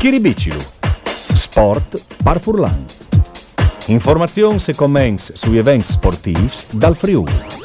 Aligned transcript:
Schiribicilu. 0.00 0.56
Sport 1.34 2.02
par 2.24 2.40
Furlan. 2.40 2.86
Informazioni 3.88 4.58
e 4.66 4.74
commenti 4.74 5.36
sugli 5.36 5.58
eventi 5.58 5.92
sportivi 5.92 6.50
dal 6.70 6.96
Friuli. 6.96 7.59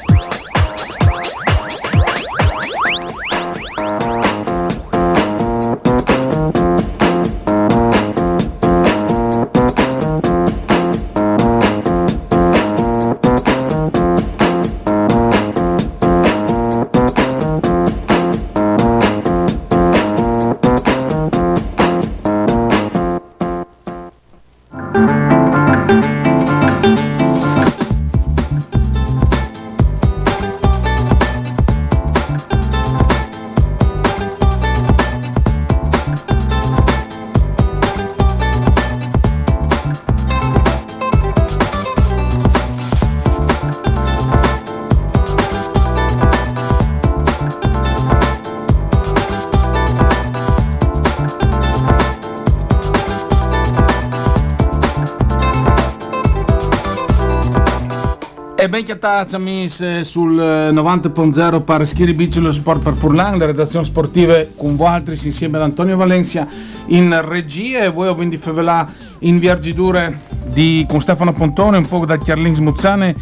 Ben 58.69 58.83
chiatazza 58.83 59.37
mis 59.37 60.01
sul 60.01 60.35
90.0 60.37 61.63
per 61.63 61.85
Schiribici 61.85 62.39
lo 62.39 62.51
sport 62.51 62.81
per 62.81 62.95
Furlan, 62.95 63.37
le 63.37 63.47
redazioni 63.47 63.85
sportive 63.85 64.53
con 64.55 64.75
voi 64.75 64.87
altri 64.87 65.19
insieme 65.21 65.57
ad 65.57 65.63
Antonio 65.63 65.97
Valencia 65.97 66.47
in 66.87 67.19
regia 67.27 67.83
e 67.83 67.89
voi 67.89 68.15
quindi 68.15 68.37
fevelà 68.37 68.89
in 69.19 69.39
viaggiature 69.39 70.19
di, 70.45 70.85
con 70.87 71.01
Stefano 71.01 71.33
Pontone, 71.33 71.77
un 71.77 71.87
po' 71.87 72.05
da 72.05 72.17
Chiarlins 72.17 72.59
Muzzane 72.59 73.15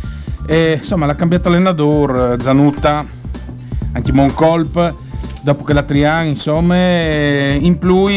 e 0.45 0.77
insomma 0.79 1.07
l'ha 1.07 1.15
cambiato 1.15 1.47
allenatore 1.47 2.37
Zanutta, 2.39 3.03
anche 3.91 4.11
Moncolp, 4.11 4.93
dopo 5.41 5.63
che 5.63 5.73
la 5.73 5.83
Trian 5.83 6.27
insomma 6.27 6.77
in 6.77 7.77
più 7.79 8.07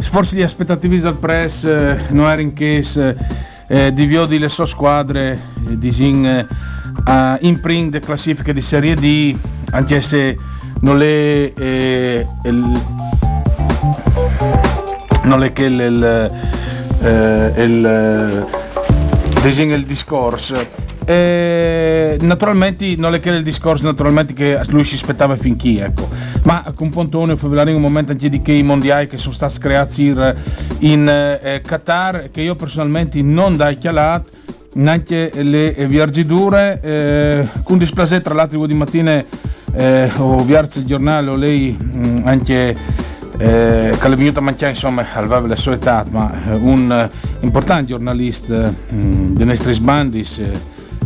forse 0.00 0.36
gli 0.36 0.42
aspettativi 0.42 0.98
dal 0.98 1.18
press 1.18 1.64
eh, 1.64 2.06
non 2.10 2.26
erano 2.26 2.40
in 2.40 2.52
case 2.52 3.52
eh, 3.66 3.92
diviodi 3.92 4.38
le 4.38 4.48
sue 4.48 4.66
squadre 4.66 5.40
eh, 5.68 5.76
disin, 5.78 6.24
eh, 6.26 7.36
in 7.40 7.60
print 7.60 7.92
de 7.92 8.00
classifiche 8.00 8.52
di 8.52 8.60
Serie 8.60 8.94
D 8.94 9.36
anche 9.70 10.00
se 10.00 10.36
non 10.80 11.00
è 11.02 11.52
eh, 11.56 12.26
il, 12.44 12.82
non 15.22 15.42
è 15.42 15.52
che 15.52 15.64
il, 15.64 15.80
il, 15.80 16.30
eh, 17.02 17.62
il, 17.64 18.46
disin, 19.42 19.70
il 19.70 19.84
discorso 19.84 20.66
eh, 21.06 22.16
naturalmente 22.20 22.94
non 22.96 23.14
è 23.14 23.20
che 23.20 23.30
il 23.30 23.42
discorso 23.42 23.84
naturalmente 23.84 24.32
che 24.32 24.58
lui 24.68 24.84
si 24.84 24.94
aspettava 24.94 25.36
fin 25.36 25.56
chi 25.56 25.78
ecco. 25.78 26.08
Ma 26.44 26.64
con 26.74 26.88
Pontone 26.90 27.36
fu 27.36 27.46
un 27.46 27.80
momento 27.80 28.12
anche 28.12 28.28
di 28.28 28.42
che 28.42 28.52
i 28.52 28.62
mondiali 28.62 29.06
che 29.06 29.16
sono 29.16 29.34
stati 29.34 29.58
creati 29.58 30.14
in 30.80 31.08
eh, 31.08 31.60
Qatar 31.64 32.30
che 32.30 32.40
io 32.40 32.54
personalmente 32.54 33.20
non 33.22 33.56
dai 33.56 33.76
chialat 33.76 34.28
neanche 34.74 35.30
le 35.34 35.86
viaggiature 35.86 36.80
eh, 36.82 37.48
con 37.62 37.78
dispiacere 37.78 38.22
tra 38.22 38.34
l'altro 38.34 38.66
di 38.66 38.74
mattina 38.74 39.24
eh, 39.72 40.10
ho 40.16 40.38
viaggiato 40.38 40.78
il 40.80 40.86
giornale 40.86 41.30
o 41.30 41.36
lei 41.36 41.76
mh, 41.78 41.98
mm, 41.98 42.26
anche 42.26 42.76
eh, 43.36 43.96
che 43.98 44.06
è 44.06 44.10
venuto 44.10 44.38
a 44.38 44.42
mangiare 44.42 44.72
insomma 44.72 45.06
aveva 45.12 45.46
la 45.46 45.56
sua 45.56 45.74
età 45.74 46.04
ma 46.10 46.32
eh, 46.50 46.56
un 46.56 46.90
eh, 46.90 47.10
importante 47.40 47.86
giornalista 47.86 48.70
mh, 48.70 48.96
mm, 48.96 49.34
di 49.34 49.44
Nestris 49.44 49.78
Bandis 49.78 50.42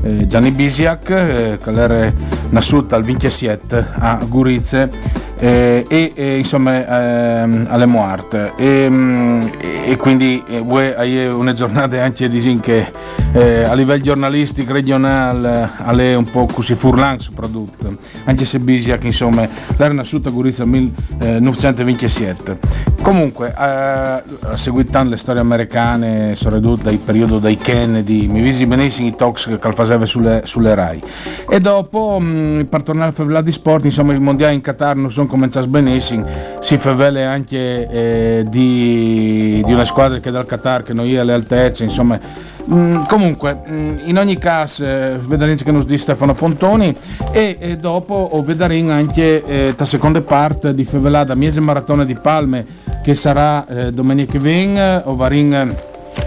eh, 0.02 0.20
eh, 0.20 0.26
Gianni 0.26 0.50
Bisiak, 0.50 1.10
eh, 1.10 1.58
che 1.62 1.70
era 1.70 2.12
nasciuto 2.50 2.94
al 2.94 3.04
27 3.04 3.86
a 3.98 4.18
Gurizze 4.26 4.90
eh, 5.38 5.84
e, 5.88 6.12
e, 6.14 6.38
insomma 6.38 7.42
ehm, 7.42 7.66
alle 7.68 7.86
Moarte. 7.86 8.52
E, 8.56 8.88
mm, 8.90 9.46
e, 9.86 9.96
quindi 9.96 10.42
eh, 10.48 10.94
è 10.94 11.32
una 11.32 11.52
giornata 11.52 12.02
anche 12.02 12.28
di 12.28 12.60
che 12.60 12.92
eh, 13.32 13.62
a 13.64 13.74
livello 13.74 14.02
giornalistico 14.02 14.72
regionale 14.72 15.70
è 15.96 16.14
un 16.14 16.30
po' 16.30 16.46
così 16.46 16.74
furlan 16.74 17.18
soprattutto 17.18 17.96
anche 18.24 18.44
se 18.44 18.58
Bisiak 18.58 19.04
insomma 19.04 19.46
era 19.76 19.92
nasciuto 19.92 20.28
a 20.28 20.32
Gurizze 20.32 20.64
nel 20.64 20.90
1927 21.18 22.58
comunque 23.02 23.54
eh, 23.58 24.22
seguito 24.54 25.02
le 25.02 25.16
storie 25.16 25.40
americane 25.40 26.34
soprattutto 26.34 26.84
dal 26.84 26.96
periodo 26.96 27.38
dei 27.38 27.56
Kennedy 27.56 28.26
mi 28.28 28.40
visi 28.40 28.66
benissimo 28.66 29.08
i 29.08 29.14
talks 29.14 29.44
che 29.46 29.58
faceva 29.88 30.04
sulle, 30.04 30.42
sulle 30.44 30.74
RAI. 30.74 31.02
E 31.48 31.60
dopo 31.60 32.18
mh, 32.20 32.26
mm, 32.26 32.60
per 32.62 32.82
tornare 32.82 33.10
a 33.10 33.12
fare 33.12 33.42
di 33.42 33.52
sport 33.52 33.84
insomma 33.86 34.12
i 34.12 34.20
mondiali 34.20 34.54
in 34.54 34.60
Qatar 34.60 34.96
non 34.96 35.10
sono 35.10 35.26
cominciati 35.26 35.66
benissimo 35.68 36.26
si 36.60 36.76
fa 36.76 36.92
vele 36.92 37.24
anche 37.24 37.88
eh, 37.88 38.44
di, 38.48 39.62
di, 39.64 39.72
una 39.72 39.84
squadra 39.84 40.18
che 40.18 40.30
dal 40.30 40.44
Qatar 40.44 40.82
che 40.82 40.92
non 40.92 41.06
è 41.06 41.16
alle 41.16 41.32
altezze 41.32 41.84
insomma. 41.84 42.18
Mm, 42.70 43.04
comunque 43.04 43.62
mm, 43.66 43.98
in 44.04 44.18
ogni 44.18 44.36
caso 44.36 44.84
eh, 44.84 45.18
vedremo 45.18 45.56
che 45.56 45.72
nos 45.72 45.86
di 45.86 45.96
Stefano 45.96 46.34
Pontoni 46.34 46.94
e, 47.32 47.56
e 47.58 47.76
dopo 47.78 48.30
vedremo 48.44 48.92
anche 48.92 49.42
eh, 49.42 49.74
la 49.74 49.84
seconda 49.86 50.20
parte 50.20 50.74
di 50.74 50.84
Fevelada 50.84 51.34
Miese 51.34 51.60
Maratona 51.60 52.04
di 52.04 52.14
Palme 52.14 52.66
che 53.02 53.14
sarà 53.14 53.66
eh, 53.66 53.90
domenica 53.90 54.32
che 54.32 54.38
viene 54.38 55.00
o 55.02 55.16
varin 55.16 55.74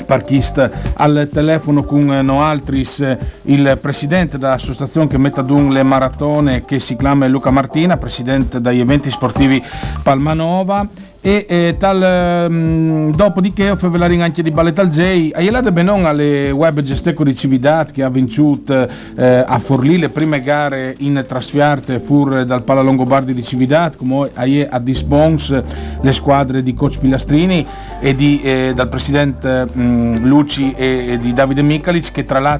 parchista 0.06 0.70
al 0.94 1.30
telefono 1.32 1.84
con 1.84 2.06
Noaltris 2.06 3.18
il 3.44 3.78
presidente 3.82 4.38
dell'associazione 4.38 5.08
che 5.08 5.18
mette 5.18 5.40
ad 5.40 5.50
un 5.50 5.72
le 5.72 5.84
maratone 5.84 6.66
che 6.66 6.80
si 6.80 6.96
chiama 6.96 7.28
Luca 7.28 7.50
Martina, 7.50 7.98
presidente 7.98 8.60
degli 8.60 8.80
eventi 8.80 9.10
sportivi 9.10 9.64
Palmanova 10.04 10.88
e 11.24 11.46
eh, 11.48 11.76
tal, 11.78 12.48
um, 12.50 13.14
dopodiché 13.14 13.70
ho 13.70 13.76
fatto 13.76 14.04
anche 14.04 14.42
di 14.42 14.50
ballet 14.50 14.80
al 14.80 14.90
J 14.90 15.30
e 15.36 15.52
la 15.52 15.62
de 15.62 15.72
benon 15.72 16.08
alle 16.08 16.50
web 16.50 16.82
gesteco 16.82 17.24
di 17.24 17.36
Cividat 17.36 17.92
che 17.92 18.02
ha 18.02 18.10
vinto 18.10 18.60
eh, 18.66 19.44
a 19.46 19.60
Forlì 19.60 20.00
le 20.00 20.10
prime 20.10 20.42
gare 20.42 20.96
in 20.98 21.24
trasferte 21.28 22.00
fur 22.00 22.44
dal 22.44 22.64
Pala 22.64 22.82
Longobardi 22.82 23.36
di 23.36 23.44
Cividat 23.44 23.98
come 23.98 24.32
a 24.34 24.80
Dispons 24.80 25.62
le 26.02 26.12
squadre 26.12 26.64
di 26.64 26.74
coach 26.74 26.98
Pilastrini 26.98 27.68
e 28.00 28.16
di, 28.16 28.42
eh, 28.42 28.72
dal 28.74 28.90
presidente 28.90 29.68
um, 29.76 30.26
Luci 30.26 30.74
e, 30.76 31.06
e, 31.08 31.20
di 31.20 31.34
Davide 31.34 31.62
Mikalic 31.62 32.12
che 32.12 32.26
tra 32.26 32.40
l'altro 32.40 32.60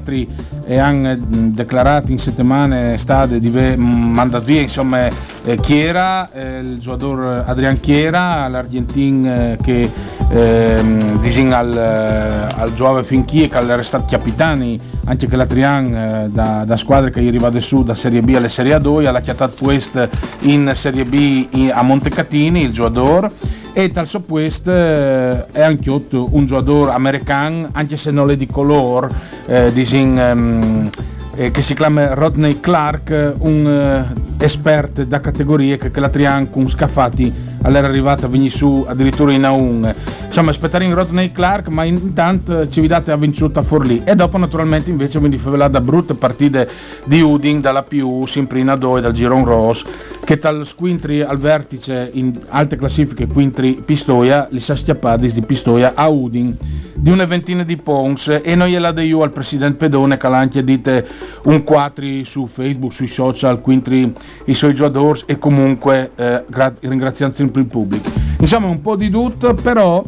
hanno 0.68 1.16
dichiarato 1.18 2.12
in 2.12 2.18
settimane 2.18 2.96
stade 2.96 3.40
di 3.40 3.50
mandato 3.76 4.44
via 4.44 4.60
insomma 4.60 5.08
eh, 5.44 5.56
Chiera 5.56 6.30
eh, 6.30 6.58
il 6.60 6.78
giocatore 6.78 7.42
Adrian 7.44 7.80
Chiera 7.80 8.48
l'Argentin 8.52 9.26
eh, 9.26 9.58
che 9.60 9.90
ehm, 10.30 11.20
disin 11.20 11.52
al, 11.52 11.76
eh, 11.76 12.60
al 12.60 12.72
Giove 12.74 13.02
Finchi 13.02 13.42
e 13.42 13.48
che 13.48 13.58
è 13.58 13.82
stato 13.82 14.06
capitani 14.08 14.80
anche 15.04 15.26
che 15.26 15.36
la 15.36 15.46
Trian 15.46 15.94
eh, 15.94 16.28
da, 16.30 16.64
da, 16.64 16.76
squadre 16.76 17.10
che 17.10 17.20
arriva 17.20 17.50
da 17.50 17.58
su 17.58 17.82
da 17.82 17.94
Serie 17.94 18.22
B 18.22 18.34
alle 18.36 18.48
Serie 18.48 18.76
A2 18.76 19.06
ha 19.06 19.20
chiatato 19.20 19.64
questo 19.64 20.08
in 20.40 20.70
Serie 20.74 21.04
B 21.04 21.48
in, 21.50 21.72
a 21.74 21.82
Montecatini 21.82 22.62
il 22.62 22.70
giocatore 22.70 23.30
e 23.72 23.90
tal 23.90 24.06
soppuest 24.06 24.68
eh, 24.68 25.46
è 25.50 25.62
anche 25.62 25.90
un 25.90 26.44
giocatore 26.46 26.92
americano 26.92 27.68
anche 27.72 27.96
se 27.96 28.10
non 28.10 28.30
è 28.30 28.36
di 28.36 28.46
colore 28.46 29.08
eh, 29.46 29.72
disin 29.72 30.18
ehm, 30.18 30.90
eh, 31.36 31.50
che 31.50 31.62
si 31.62 31.74
chiama 31.74 32.14
Rodney 32.14 32.60
Clark, 32.60 33.34
un 33.38 33.66
eh, 33.66 34.44
esperto 34.44 35.04
da 35.04 35.20
categorie 35.20 35.78
che, 35.78 35.90
che 35.90 36.00
la 36.00 36.08
Trian 36.08 36.50
con 36.50 36.68
scaffati 36.68 37.50
all'era 37.62 37.86
arrivata 37.86 38.26
a 38.26 38.48
su 38.48 38.84
addirittura 38.88 39.32
in 39.32 39.42
A1 39.42 39.94
insomma 40.32 40.50
aspettare 40.50 40.84
in 40.84 40.94
Rodney 40.94 41.30
Clark 41.30 41.68
ma 41.68 41.84
intanto 41.84 42.66
ci 42.66 42.80
ha 42.90 43.16
vinto 43.16 43.50
a 43.52 43.60
Forlì. 43.60 44.00
E 44.02 44.14
dopo 44.16 44.38
naturalmente 44.38 44.88
invece 44.88 45.18
quindi 45.18 45.36
fa 45.36 45.50
da 45.68 45.80
brutte 45.82 46.14
partite 46.14 46.68
di 47.04 47.20
Udin 47.20 47.60
dalla 47.60 47.82
più 47.82 48.24
sempre 48.24 48.60
in 48.60 48.68
A2 48.68 49.00
dal 49.00 49.12
Giron 49.12 49.44
Ross 49.44 49.84
che 50.24 50.38
tal 50.38 50.64
squintri 50.64 51.20
al 51.20 51.36
vertice 51.36 52.08
in 52.14 52.32
alte 52.48 52.76
classifiche 52.76 53.26
quintri 53.26 53.82
Pistoia 53.84 54.46
li 54.50 54.60
sa 54.60 54.74
schiappati 54.74 55.30
di 55.30 55.42
Pistoia 55.42 55.92
a 55.94 56.08
Udin. 56.08 56.56
Di 56.94 57.10
una 57.10 57.26
ventina 57.26 57.62
di 57.62 57.76
Pons 57.76 58.40
e 58.42 58.54
noi 58.54 58.72
la 58.78 58.92
de 58.92 59.04
io 59.04 59.22
al 59.22 59.32
presidente 59.32 59.76
Pedone 59.76 60.16
che 60.16 60.26
anche 60.26 60.64
dite 60.64 61.06
un 61.44 61.62
quattri 61.62 62.24
su 62.24 62.46
Facebook, 62.46 62.92
sui 62.92 63.06
social, 63.06 63.60
quintri 63.60 64.12
i 64.46 64.54
suoi 64.54 64.74
giocatori 64.74 65.22
e 65.26 65.38
comunque 65.38 66.12
eh, 66.16 66.44
ringraziando 66.80 67.34
sempre 67.34 67.62
il 67.62 67.66
pubblico. 67.66 68.10
Insomma, 68.38 68.66
un 68.66 68.80
po' 68.80 68.96
di 68.96 69.10
tutto, 69.10 69.54
però 69.54 70.02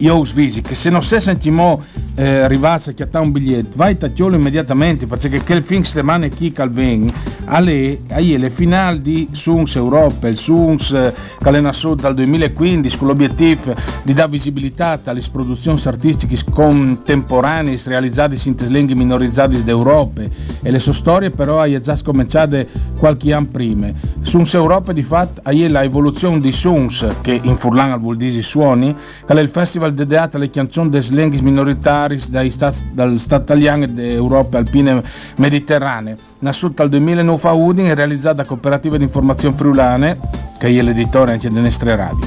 io 0.00 0.18
us 0.18 0.32
visi 0.32 0.60
che 0.60 0.74
se 0.74 0.90
non 0.90 1.02
si 1.02 1.18
sentimo 1.20 1.82
eh, 2.14 2.40
arrivasse 2.40 2.94
che 2.94 3.06
ha 3.10 3.20
un 3.20 3.32
biglietto 3.32 3.76
vai 3.76 3.96
tagliolo 3.96 4.36
immediatamente 4.36 5.06
perché 5.06 5.42
quel 5.42 5.62
film 5.62 5.82
settimana 5.82 6.26
chi 6.28 6.52
calven 6.52 7.10
alle, 7.44 8.00
alle 8.08 8.50
finali 8.50 9.00
di 9.00 9.28
Suns 9.32 9.76
Europa 9.76 10.28
il 10.28 10.36
Suns 10.36 10.92
eh, 10.92 11.14
Calena 11.40 11.72
Sud 11.72 12.00
dal 12.00 12.14
2015 12.14 12.98
con 12.98 13.08
l'obiettivo 13.08 13.74
di 14.02 14.12
dare 14.12 14.30
visibilità 14.30 15.00
alle 15.04 15.22
produzioni 15.30 15.80
artistiche 15.84 16.36
contemporanee 16.50 17.80
realizzate 17.84 18.36
in 18.44 18.56
lingue 18.68 18.94
minorizzate 18.94 19.62
d'Europa. 19.62 20.22
E 20.62 20.70
le 20.70 20.78
sue 20.78 20.92
storie 20.92 21.30
però 21.30 21.60
hanno 21.60 21.80
già 21.80 21.98
cominciato 22.02 22.64
qualche 22.98 23.32
anno 23.32 23.48
prima. 23.50 23.90
Suns 24.20 24.54
Europa 24.54 24.92
di 24.92 25.02
fatto 25.02 25.42
è 25.42 25.52
l'evoluzione 25.52 26.40
di 26.40 26.52
Suns 26.52 27.06
che 27.20 27.40
in 27.42 27.56
Furlan 27.56 27.92
al 27.92 28.00
vuol 28.00 28.16
dire 28.16 28.42
suoni 28.42 28.94
che 29.26 29.32
è 29.32 29.40
il 29.40 29.48
festival 29.48 29.89
festival 29.90 29.94
dedicato 29.94 30.36
alle 30.36 30.50
canzoni 30.50 30.88
delle 30.88 31.06
lingue 31.10 31.40
minoritari 31.42 32.20
dal 32.28 33.18
Stato 33.18 33.42
italiano 33.42 33.84
e 33.84 33.88
dell'Europa 33.88 34.58
alpine 34.58 35.02
mediterranee. 35.36 36.16
Nasciuto 36.40 36.74
dal 36.76 36.88
2009 36.88 37.48
a 37.48 37.52
Udine 37.52 37.88
e 37.88 37.94
realizzata 37.94 38.36
da 38.36 38.44
Cooperativa 38.44 38.96
di 38.96 39.04
Informazione 39.04 39.56
Friulane, 39.56 40.18
che 40.58 40.68
è 40.68 40.82
l'editore 40.82 41.32
anche 41.32 41.48
delle 41.48 41.62
nostre 41.62 41.96
radio. 41.96 42.26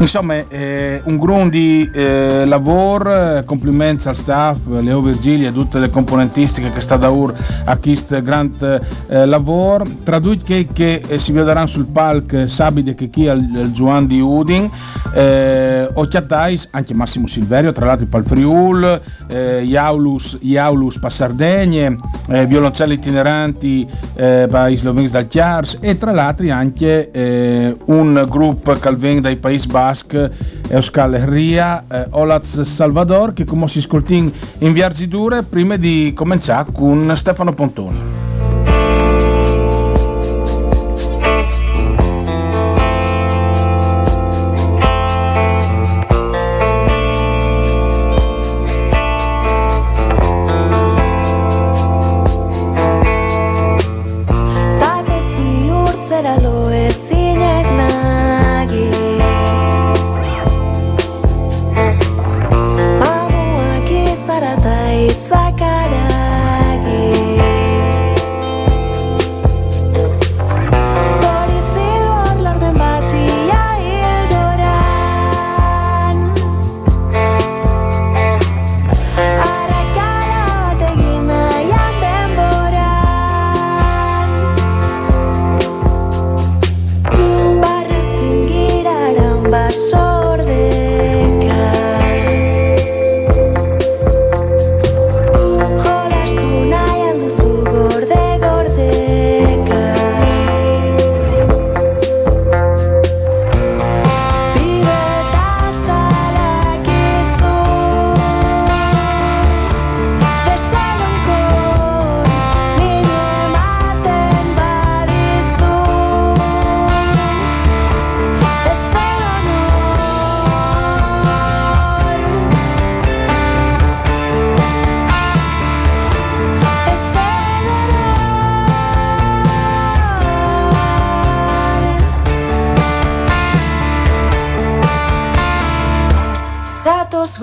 Insomma, 0.00 0.44
eh, 0.48 1.00
un 1.04 1.48
di 1.48 1.88
eh, 1.92 2.44
lavoro, 2.46 3.42
complimenti 3.44 4.08
al 4.08 4.16
staff, 4.16 4.66
Leo 4.66 5.00
Virgili 5.00 5.46
e 5.46 5.52
tutte 5.52 5.78
le 5.78 5.88
componentistiche 5.88 6.70
che 6.72 6.80
sta 6.80 6.96
da 6.96 7.08
ur 7.08 7.32
a 7.64 7.76
questo 7.76 8.20
grande 8.20 8.80
eh, 9.08 9.24
lavoro. 9.24 9.86
Traduci 10.02 10.44
che, 10.44 10.68
che 10.72 11.02
eh, 11.06 11.18
si 11.18 11.32
vedranno 11.32 11.68
sul 11.68 11.86
palco 11.86 12.46
Sabide 12.46 12.94
che 12.94 13.08
chi 13.08 13.28
al, 13.28 13.70
Giuan 13.72 14.06
di 14.06 14.20
Udin, 14.20 14.68
eh, 15.14 15.88
Occhiatais, 15.94 16.68
anche 16.72 16.92
Massimo 16.92 17.26
Silverio, 17.26 17.72
tra 17.72 17.86
l'altro 17.86 18.06
Pal 18.06 18.24
Friul, 18.24 19.00
eh, 19.28 19.62
Iaulus, 19.62 20.38
Iaulus 20.40 20.98
Passardegne, 20.98 21.98
eh, 22.28 22.46
violoncelli 22.46 22.94
itineranti 22.94 23.88
eh, 24.14 24.46
by 24.50 24.74
Slovens 24.76 25.12
dal 25.12 25.28
Chiars 25.28 25.78
e 25.80 25.96
tra 25.96 26.10
l'altro 26.10 26.50
anche 26.52 27.10
eh, 27.10 27.76
un 27.86 28.26
gruppo 28.28 28.72
che 28.72 28.94
viene 28.94 29.20
dai 29.20 29.36
Paesi 29.36 29.66
Bassi 29.68 29.83
Basque, 29.84 30.30
Euskal 30.70 31.12
Ria, 31.26 31.84
eh, 31.86 32.06
Olaz 32.12 32.62
Salvador, 32.62 33.34
che 33.34 33.44
come 33.44 33.68
si 33.68 33.78
ascolti 33.80 34.32
in 34.58 34.72
viaggi 34.72 35.08
dure 35.08 35.42
prima 35.42 35.76
di 35.76 36.12
cominciare 36.14 36.68
con 36.72 37.12
Stefano 37.14 37.52
Pontoni. 37.52 38.33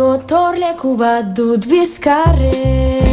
gotorleku 0.01 0.98
bat 0.98 1.25
dut 1.38 1.68
bizkarre 1.69 3.11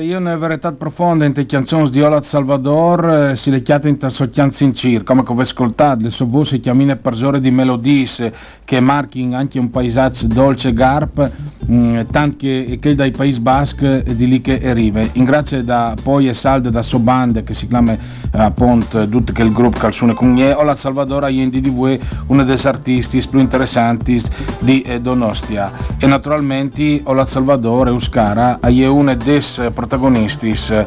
se 0.00 0.06
io 0.06 0.18
ne 0.18 0.34
verità 0.38 0.72
profonda 0.72 1.26
in 1.26 1.34
te 1.34 1.44
canzoni 1.44 1.90
di 1.90 2.00
Olat 2.00 2.24
Salvador, 2.24 3.10
eh, 3.10 3.36
si 3.36 3.50
le 3.50 3.60
chiate 3.60 3.90
in 3.90 3.98
tassocchianzi 3.98 4.64
in 4.64 4.74
cir, 4.74 5.02
come 5.02 5.22
che 5.22 5.34
vi 5.34 5.42
ascoltate, 5.42 6.04
le 6.04 6.08
so 6.10 6.26
voci 6.26 6.58
chiamine 6.58 6.96
persone 6.96 7.38
di 7.38 7.50
melodis 7.50 8.30
che 8.64 8.80
marchino 8.80 9.36
anche 9.36 9.58
un 9.58 9.68
paesaggio 9.68 10.26
dolce 10.26 10.72
garp, 10.72 11.30
mh, 11.66 11.74
mm, 11.74 12.00
tanto 12.10 12.36
che, 12.38 12.94
dai 12.94 13.10
Paesi 13.10 13.40
Basque 13.40 14.02
di 14.02 14.26
lì 14.26 14.40
che 14.40 14.66
arriva. 14.70 15.02
In 15.14 15.24
grazie 15.24 15.64
da 15.64 15.94
poi 16.02 16.28
e 16.28 16.34
salde 16.34 16.70
da 16.70 16.82
Sobande 16.82 17.42
che 17.42 17.52
si 17.52 17.66
chiama 17.66 17.92
eh, 17.92 17.98
appunto 18.32 19.06
tutto 19.06 19.32
che 19.32 19.42
il 19.42 19.52
gruppo 19.52 19.78
Calzone 19.78 20.14
Cugne, 20.14 20.52
Olat 20.52 20.76
Salvador 20.76 21.24
è 21.24 21.30
in 21.30 21.50
DDV 21.50 21.98
uno 22.28 22.44
dei 22.44 22.58
artisti 22.62 23.22
più 23.28 23.40
interessanti 23.40 24.22
di 24.60 24.80
eh, 24.82 25.00
Donostia 25.00 25.70
e 25.98 26.06
naturalmente 26.06 27.00
Olat 27.04 27.26
Salvador 27.26 27.88
Euskara 27.88 28.60
è 28.60 28.86
una 28.86 29.14
des 29.14 29.60
protagonistis 29.90 30.70
eh, 30.70 30.84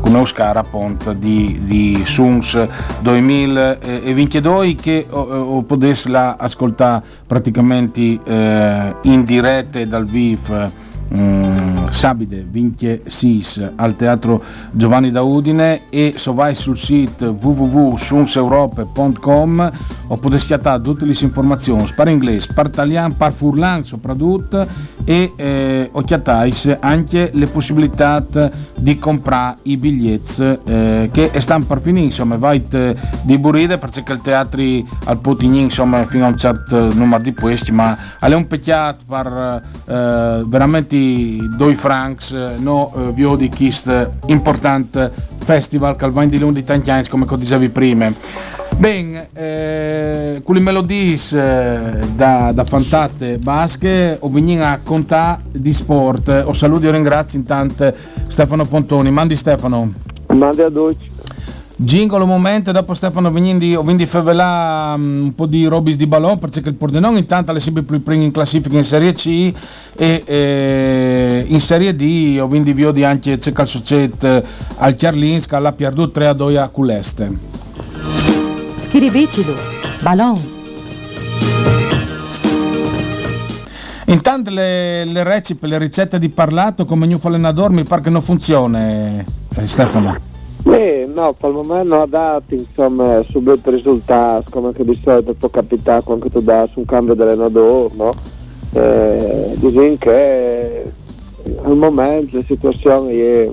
con 0.00 0.16
Euskara 0.16 0.60
appunto 0.60 1.12
di, 1.12 1.60
di 1.64 2.02
Suns 2.06 2.58
2022 3.00 4.74
che 4.74 5.06
o, 5.10 5.20
o 5.20 5.62
potesse 5.62 6.08
la 6.08 6.36
ascoltare 6.38 7.04
praticamente 7.26 8.18
eh, 8.24 8.94
in 9.02 9.24
diretta 9.24 9.84
dal 9.84 10.06
VIF 10.06 10.70
Mm, 11.14 11.71
Sabide 11.92 12.44
vince 12.48 13.02
SIS 13.06 13.70
al 13.76 13.96
teatro 13.96 14.42
Giovanni 14.72 15.10
da 15.10 15.22
Udine 15.22 15.82
e 15.90 16.14
se 16.16 16.32
vai 16.32 16.54
sul 16.54 16.76
sito 16.76 17.36
www.sunseurope.com 17.40 19.72
o 20.08 20.16
potete 20.16 20.42
schiattare 20.42 20.82
tutte 20.82 21.04
le 21.04 21.16
informazioni 21.20 21.88
per 21.94 22.08
inglese, 22.08 22.48
per 22.52 22.66
italiano, 22.66 23.14
per 23.16 23.32
furlan 23.32 23.84
soprattutto 23.84 24.66
e 25.04 25.32
eh, 25.36 25.88
occhiatais 25.92 26.76
anche 26.80 27.30
le 27.32 27.46
possibilità 27.46 28.24
di 28.78 28.96
comprare 28.96 29.58
i 29.62 29.76
biglietti 29.76 30.58
eh, 30.64 31.08
che 31.12 31.30
stanno 31.40 31.64
per 31.64 31.80
finire 31.80 32.06
insomma 32.06 32.36
vai 32.36 32.62
di 33.22 33.38
buride 33.38 33.78
perché 33.78 34.02
il 34.12 34.20
teatro 34.22 34.62
al 35.04 35.20
Putignin 35.20 35.64
insomma 35.64 36.04
fino 36.06 36.24
a 36.24 36.28
un 36.28 36.36
certo 36.36 36.92
numero 36.94 37.22
di 37.22 37.32
posti 37.32 37.72
ma 37.72 37.96
è 38.18 38.32
un 38.32 38.46
peccato 38.46 39.04
per 39.06 39.62
eh, 39.86 40.42
veramente 40.46 41.36
due 41.56 41.70
francs 41.82 42.30
eh, 42.30 42.54
no 42.58 42.92
eh, 42.94 43.10
vio 43.10 43.34
di 43.34 43.50
questo 43.50 44.12
importante 44.26 45.10
festival 45.38 45.96
che 45.96 46.28
di 46.28 46.38
lunedì 46.38 46.62
tanti 46.62 46.92
anni 46.92 47.08
come 47.08 47.26
dicevi 47.36 47.70
prima 47.70 48.12
Ben, 48.76 49.28
eh, 49.32 50.42
le 50.44 50.60
melodie 50.60 51.18
eh, 51.32 52.06
da, 52.14 52.52
da 52.52 52.64
fantate 52.64 53.38
basche 53.38 54.16
ho 54.18 54.28
venuto 54.28 54.62
a 54.64 54.78
contare 54.82 55.42
di 55.52 55.72
sport. 55.72 56.44
Ho 56.46 56.52
saluto 56.52 56.86
e 56.86 56.90
ringrazio 56.90 57.38
intanto 57.38 57.94
Stefano 58.26 58.64
Pontoni. 58.64 59.10
Mandi 59.10 59.36
Stefano. 59.36 59.92
Mandi 60.28 60.62
a 60.62 60.68
Dolce. 60.68 61.11
Un 61.84 62.28
momento, 62.28 62.70
dopo 62.70 62.94
Stefano 62.94 63.32
Vignindi, 63.32 63.74
ho 63.74 63.82
vinto 63.82 64.06
favela 64.06 64.94
um, 64.96 65.24
un 65.24 65.34
po' 65.34 65.46
di 65.46 65.66
robis 65.66 65.96
di 65.96 66.06
ballon 66.06 66.38
perché 66.38 66.60
il 66.60 66.74
Pordenone 66.74 67.18
intanto 67.18 67.52
è 67.52 67.58
sempre 67.58 67.82
più 67.82 68.00
primo 68.00 68.22
in 68.22 68.30
classifica 68.30 68.76
in 68.76 68.84
Serie 68.84 69.12
C 69.12 69.52
e 69.96 70.22
eh, 70.24 71.44
in 71.48 71.60
Serie 71.60 71.96
D 71.96 72.38
ho 72.40 72.46
vinto 72.46 72.72
via 72.72 72.92
di 72.92 73.02
anche 73.02 73.36
Cecal 73.40 73.66
Societ 73.66 74.22
eh, 74.22 74.44
al 74.76 74.94
Chiarlinska, 74.94 75.58
l'ha 75.58 75.72
perduto 75.72 76.12
3 76.12 76.26
a 76.28 76.32
2 76.32 76.58
a 76.58 76.68
Culeste. 76.68 77.38
Scrivicido, 78.76 79.56
ballon. 80.00 80.40
Intanto 84.06 84.50
le, 84.50 85.04
le 85.04 85.24
recipe, 85.24 85.66
le 85.66 85.78
ricette 85.78 86.20
di 86.20 86.28
parlato 86.28 86.84
come 86.84 87.06
New 87.06 87.18
Falenador 87.18 87.70
mi 87.70 87.82
pare 87.82 88.02
che 88.02 88.10
non 88.10 88.22
funziona, 88.22 88.88
eh, 88.88 89.24
Stefano. 89.64 90.30
Eh, 90.64 91.08
no, 91.12 91.32
per 91.32 91.50
il 91.50 91.56
momento 91.56 91.88
non 91.88 92.00
ha 92.00 92.06
dato 92.06 92.54
insomma, 92.54 93.22
subito 93.22 93.70
risultati, 93.70 94.50
come 94.50 94.72
che 94.72 94.84
di 94.84 94.98
solito 95.02 95.34
può 95.34 95.48
capitare 95.48 96.02
quando 96.02 96.28
tu 96.30 96.40
dai 96.40 96.68
un 96.74 96.84
cambio 96.84 97.14
dell'allenatore, 97.14 97.94
no? 97.96 98.10
Eh, 98.74 99.54
diciamo 99.56 99.96
che 99.98 100.92
al 101.64 101.76
momento 101.76 102.36
la 102.36 102.44
situazione 102.44 103.12
è 103.12 103.50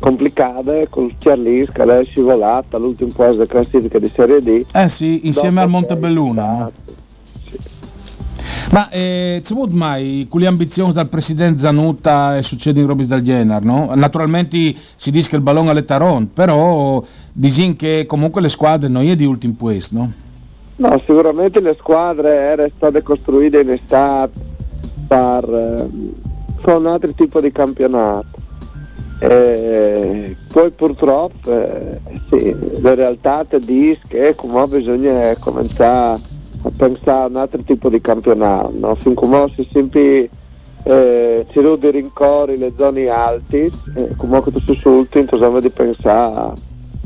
complicate 0.00 0.88
col 0.90 1.14
Chiarlis 1.16 1.70
che 1.70 1.82
è 1.84 2.04
scivolata 2.04 2.76
all'ultimo 2.76 3.10
posto 3.14 3.32
della 3.32 3.46
classifica 3.46 4.00
di 4.00 4.10
Serie 4.12 4.40
D. 4.40 4.64
Eh 4.74 4.88
sì, 4.88 5.26
insieme 5.26 5.60
al 5.60 5.68
Montebelluna. 5.68 6.70
Ma 8.72 8.88
eh, 8.88 9.42
avuto 9.50 9.76
mai 9.76 10.26
con 10.30 10.40
le 10.40 10.46
ambizioni 10.46 10.94
del 10.94 11.06
presidente 11.06 11.60
Zanuta 11.60 12.38
e 12.38 12.42
succede 12.42 12.80
in 12.80 12.86
Robis 12.86 13.06
del 13.06 13.20
genere, 13.20 13.62
no? 13.62 13.92
Naturalmente 13.94 14.74
si 14.96 15.10
dice 15.10 15.28
che 15.28 15.36
il 15.36 15.42
ballone 15.42 15.72
è 15.72 15.74
l'Etaron, 15.74 16.32
però 16.32 17.04
dicono 17.32 17.74
che 17.76 18.06
comunque 18.06 18.40
le 18.40 18.48
squadre 18.48 18.88
non 18.88 19.02
è 19.04 19.14
di 19.14 19.26
ultimo 19.26 19.56
posto, 19.58 19.94
no? 19.94 20.12
No, 20.76 20.98
sicuramente 21.00 21.60
le 21.60 21.76
squadre 21.78 22.34
erano 22.34 22.70
state 22.74 23.02
costruite 23.02 23.60
in 23.60 23.72
estate 23.72 24.40
per, 25.06 25.44
eh, 26.64 26.74
un 26.74 26.86
altro 26.86 27.12
tipo 27.12 27.40
di 27.42 27.52
campionato 27.52 28.40
eh, 29.24 30.34
poi 30.52 30.70
purtroppo 30.70 31.48
eh, 31.48 32.00
sì, 32.28 32.56
la 32.80 32.94
realtà 32.94 33.44
ti 33.44 33.60
dice 33.60 34.00
che 34.08 34.34
come 34.34 34.66
bisogna 34.66 35.36
cominciare 35.38 36.18
pensare 36.76 37.24
a 37.24 37.26
un 37.26 37.36
altro 37.36 37.62
tipo 37.62 37.88
di 37.88 38.00
campionato, 38.00 38.72
no? 38.78 38.94
fin 38.94 39.14
come 39.14 39.50
si 39.54 39.66
sempre 39.70 40.30
eh, 40.84 41.46
ci 41.50 41.60
sono 41.60 41.76
dei 41.76 41.92
rincori 41.92 42.58
le 42.58 42.72
zone 42.76 43.08
alte, 43.08 43.70
eh, 43.94 44.16
comunque 44.16 44.50
tu 44.52 44.60
sussulti, 44.60 45.20
insomma 45.20 45.60
di 45.60 45.70
pensare 45.70 46.34
a, 46.34 46.52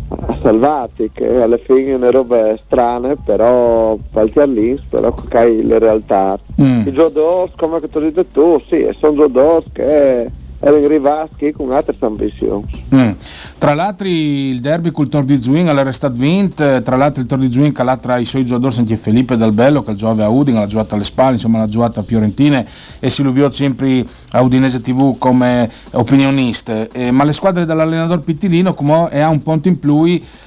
a 0.09 0.39
salvati, 0.43 1.11
che 1.13 1.43
alla 1.43 1.59
fine 1.59 1.93
sono 1.93 2.11
robe 2.11 2.59
strane, 2.65 3.17
però 3.23 3.97
falti 4.11 4.39
all'ins, 4.39 4.83
però 4.89 5.13
che 5.13 5.37
hai 5.37 5.65
le 5.65 5.79
realtà. 5.79 6.39
Mm. 6.61 6.87
I 6.87 6.93
giocatori, 6.93 7.53
come 7.57 7.81
tu 7.81 7.99
hai 7.99 8.13
detto 8.13 8.25
tu, 8.33 8.63
sì, 8.69 8.89
sono 8.99 9.15
giocatori 9.15 9.65
che 9.73 10.31
erano 10.61 10.87
rimasti 10.87 11.53
con 11.53 11.73
altre 11.73 11.95
ambizioni. 12.01 12.65
Mm. 12.95 13.11
Tra 13.59 13.75
l'altro 13.75 14.07
il 14.07 14.61
derby 14.61 14.91
col 14.91 15.09
Tor 15.09 15.25
di 15.25 15.41
Zuin 15.41 15.69
era 15.69 15.93
stato 15.93 16.15
vinto, 16.17 16.83
tra 16.83 16.97
l'altro 16.97 17.23
il 17.23 17.29
Tor 17.29 17.39
di 17.39 17.73
che 17.73 17.83
l'ha 17.83 17.97
tra 17.97 18.19
i 18.19 18.25
suoi 18.25 18.45
giocatori 18.45 18.75
senti 18.75 18.97
Felipe 18.97 19.37
Del 19.37 19.53
Bello 19.53 19.83
che 19.83 19.95
giocava 19.95 20.25
a 20.25 20.29
Udine, 20.29 20.59
l'ha 20.59 20.67
giocato 20.67 20.95
alle 20.95 21.05
spalle, 21.05 21.33
insomma 21.33 21.59
l'ha 21.59 21.69
giocato 21.69 22.01
a 22.01 22.03
Fiorentine 22.03 22.67
e 22.99 23.11
si 23.11 23.23
luviò 23.23 23.51
sempre 23.51 24.05
a 24.31 24.43
Udinese 24.43 24.81
TV 24.81 25.17
come 25.19 25.71
opinionista, 25.93 26.89
eh, 26.93 27.11
ma 27.11 27.25
le 27.25 27.33
squadre 27.33 27.65
dell'allenatore 27.65 28.21
Pittilino 28.21 28.75
come 28.75 29.09
è 29.09 29.27
un 29.27 29.43
ponte 29.43 29.69
in 29.69 29.79
più 29.79 29.95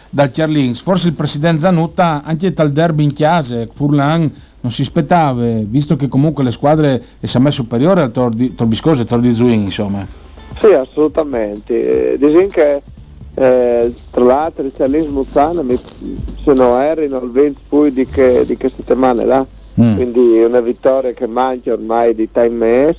dal 0.09 0.31
Chiarlings, 0.31 0.81
forse 0.81 1.07
il 1.07 1.13
presidente 1.13 1.61
Zanutta 1.61 2.23
anche 2.23 2.51
dal 2.51 2.71
derby 2.71 3.03
in 3.03 3.13
chiesa, 3.13 3.65
Furlan 3.71 4.31
non 4.61 4.71
si 4.71 4.81
aspettava, 4.81 5.41
visto 5.61 5.95
che 5.95 6.07
comunque 6.07 6.43
le 6.43 6.51
squadre 6.51 7.01
sono 7.21 7.45
messe 7.45 7.57
superiore 7.57 8.01
al 8.01 8.11
Tor, 8.11 8.33
di, 8.33 8.55
Tor 8.55 8.67
Viscoso 8.67 9.01
e 9.01 9.05
Tor 9.05 9.19
di 9.19 9.31
Zuin, 9.31 9.61
insomma. 9.61 10.05
Sì, 10.59 10.67
assolutamente. 10.67 12.17
Diciamo 12.17 12.47
che 12.47 12.81
eh, 13.35 13.93
tra 14.11 14.23
l'altro 14.23 14.65
il 14.65 14.73
Cialins 14.75 15.07
Muzzana 15.07 15.63
se 16.43 16.53
non 16.53 16.81
erano 16.81 17.19
il 17.23 17.31
20 17.31 17.61
poi 17.69 17.93
di 17.93 18.05
che, 18.05 18.43
di 18.45 18.57
che 18.57 18.69
settimane 18.69 19.23
là. 19.23 19.45
Mm. 19.79 19.95
Quindi 19.95 20.43
una 20.43 20.59
vittoria 20.59 21.11
che 21.11 21.25
manca 21.25 21.71
ormai 21.71 22.13
di 22.13 22.29
time 22.31 22.49
mess. 22.49 22.97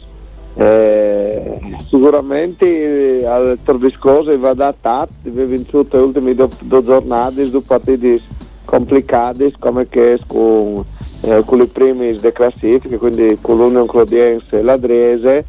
Eh, 0.55 1.61
sicuramente 1.87 3.25
al 3.25 3.59
Torviscoso 3.63 4.37
va 4.37 4.53
da 4.53 4.69
adattato, 4.69 5.13
ha 5.25 5.31
vinto 5.31 5.87
le 5.89 5.99
ultime 5.99 6.35
due, 6.35 6.49
due 6.63 6.83
giornate, 6.83 7.49
due 7.51 7.61
partite 7.61 8.21
complicate 8.65 9.53
come 9.59 9.89
che 9.89 10.19
con 10.27 10.85
eh, 11.23 11.43
con 11.45 11.61
i 11.61 11.67
primi 11.67 12.15
di 12.15 12.33
classifica, 12.33 12.97
quindi 12.97 13.39
con 13.41 13.57
l'Union 13.57 13.87
Clodiense 13.87 14.59
e 14.59 14.63
l'Adrese, 14.63 15.45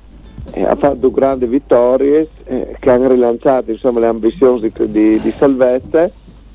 eh, 0.54 0.64
ha 0.64 0.76
fatto 0.76 1.12
grandi 1.12 1.46
vittorie 1.46 2.28
eh, 2.46 2.76
che 2.80 2.90
hanno 2.90 3.08
rilanciato 3.08 3.72
insomma, 3.72 4.00
le 4.00 4.08
ambizioni 4.08 4.60
di, 4.60 4.88
di, 4.88 5.20
di 5.20 5.32
salvezza 5.32 6.10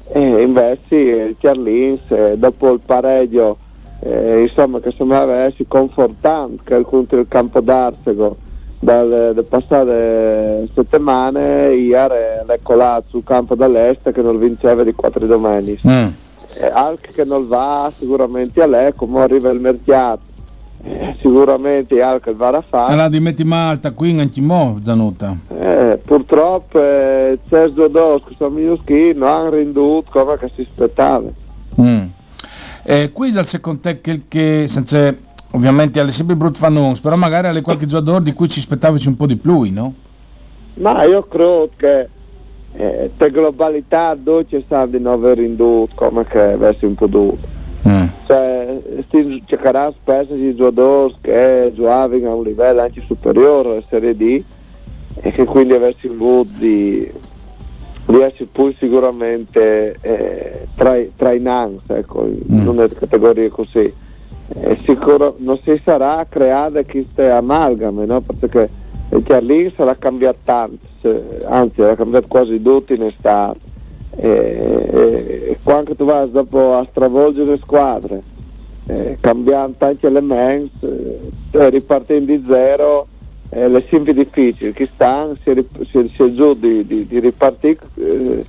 e 0.09 0.43
invece 0.43 0.97
il 0.97 1.37
Chiarlins 1.39 2.01
eh, 2.09 2.35
dopo 2.37 2.73
il 2.73 2.81
pareggio 2.85 3.59
eh, 4.01 4.43
insomma, 4.43 4.81
che 4.81 4.93
sembrava 4.97 5.45
essere 5.45 5.65
confortante 5.67 6.83
contro 6.83 7.21
il 7.21 7.27
campo 7.29 7.61
d'Arsego 7.61 8.37
dalle 8.79 9.43
passate 9.43 10.69
settimane 10.75 11.75
ieri 11.75 12.45
è 12.47 12.59
colato 12.63 13.07
sul 13.09 13.25
campo 13.25 13.55
dall'est 13.55 14.13
che 14.13 14.21
non 14.21 14.39
vinceva 14.39 14.85
di 14.85 14.93
quattro 14.93 15.25
domeniche 15.27 15.89
mm 15.89 16.07
eh, 16.59 16.67
anche 16.67 17.13
che 17.13 17.25
non 17.25 17.47
va 17.47 17.93
sicuramente 17.97 18.63
a 18.63 18.67
lei 18.67 18.93
come 18.95 19.21
arriva 19.21 19.51
il 19.51 19.61
mercato 19.61 20.35
eh, 20.83 21.17
sicuramente 21.21 22.01
anche 22.01 22.31
il 22.31 22.37
va 22.37 22.49
a 22.49 22.65
fare 22.67 22.93
allora 22.93 23.09
di 23.09 23.21
metti 23.21 23.45
Malta 23.45 23.93
qui 23.93 24.19
anche 24.19 24.41
mo 24.41 24.79
Zanuta 24.83 25.37
eh, 25.49 26.01
purtroppo 26.05 26.81
eh, 26.83 27.39
due 27.73 27.91
dos 27.91 28.23
sono 28.37 28.51
minuschi 28.51 29.13
non 29.15 29.29
hanno 29.29 29.51
renduto 29.51 30.11
come 30.11 30.39
che 30.39 30.51
si 30.55 30.67
aspettava 30.69 31.29
mm. 31.81 32.07
eh, 32.85 33.11
qui 33.13 33.37
al 33.37 33.47
secondo 33.47 33.81
te 33.81 34.01
che, 34.29 34.67
senza 34.69 35.15
ovviamente 35.53 36.01
alle 36.01 36.13
sempre 36.13 36.37
brutto 36.37 36.59
fanno 36.59 36.93
però 37.03 37.17
magari 37.17 37.49
alle 37.49 37.63
qualche 37.63 37.87
giocatore 37.87 38.25
di 38.25 38.33
cui 38.33 38.49
ci 38.49 38.61
aspettavasi 38.61 39.09
un 39.09 39.17
po' 39.17 39.27
di 39.27 39.37
più 39.37 39.71
no? 39.73 39.95
Ma 40.75 41.05
io 41.05 41.23
credo 41.23 41.71
che 41.77 42.09
eh, 42.77 43.11
per 43.17 43.31
globalità 43.31 44.15
dolce 44.15 44.63
sa 44.69 44.87
di 44.87 45.01
non 45.01 45.15
aver 45.15 45.39
indotto 45.39 45.95
come 45.95 46.25
che 46.25 46.41
avessi 46.41 46.85
un 46.85 46.95
prodotto. 46.95 47.55
Mm. 47.89 48.07
Cioè, 48.27 48.83
si 49.11 49.43
cercherà 49.47 49.93
spesso 49.93 50.35
di 50.35 50.55
giocatori 50.55 51.15
che 51.21 51.73
giocavano 51.75 52.31
a 52.31 52.35
un 52.35 52.43
livello 52.43 52.81
anche 52.83 53.03
superiore 53.07 53.71
alla 53.71 53.83
Serie 53.89 54.17
D 54.17 54.43
e 55.21 55.31
che 55.31 55.45
quindi 55.45 55.73
avessi 55.73 56.09
avuto 56.09 56.51
di, 56.59 57.11
di 58.07 58.21
essere 58.21 58.49
poi 58.51 58.75
sicuramente 58.79 59.97
eh, 60.01 60.67
tra, 60.75 60.99
tra, 61.17 61.33
i 61.33 61.41
NANS, 61.41 61.83
ecco, 61.87 62.25
mm. 62.25 62.59
in 62.59 62.69
una 62.69 62.87
categoria 62.89 63.49
così. 63.51 64.05
Eh, 64.49 64.79
sicuro, 64.83 65.35
non 65.39 65.59
si 65.65 65.81
sarà 65.83 66.25
creata 66.29 66.85
queste 66.85 67.31
amalgame, 67.31 68.05
no? 68.05 68.21
perché 68.21 68.69
il 69.11 69.23
Chiarlin 69.23 69.73
sarà 69.75 69.95
cambiato 69.97 70.39
tanto, 70.45 70.87
anzi 71.45 71.77
sarà 71.77 71.95
cambiato 71.95 72.27
quasi 72.29 72.61
tutto 72.61 72.93
in 72.93 73.03
estate 73.05 73.59
e, 74.17 75.49
e 75.51 75.59
quando 75.63 75.95
tu 75.95 76.05
vai 76.05 76.31
dopo 76.31 76.75
a 76.75 76.87
stravolgere 76.91 77.51
le 77.53 77.59
squadre. 77.59 78.23
Eh, 78.89 79.17
cambiando 79.21 79.75
tanti 79.79 80.07
elementi 80.07 80.79
eh, 80.81 81.71
ripartendo 81.71 82.33
di 82.33 82.45
zero 82.47 83.09
eh, 83.51 83.65
è 83.65 83.85
sempre 83.91 84.15
difficile 84.15 84.73
chi 84.73 84.89
sta 84.95 85.29
si, 85.43 85.69
si, 85.91 86.13
si 86.15 86.23
è 86.23 86.33
giù 86.33 86.53
di, 86.53 86.87
di, 86.87 87.05
di 87.05 87.19
ripartire 87.19 87.79
eh, 87.97 88.45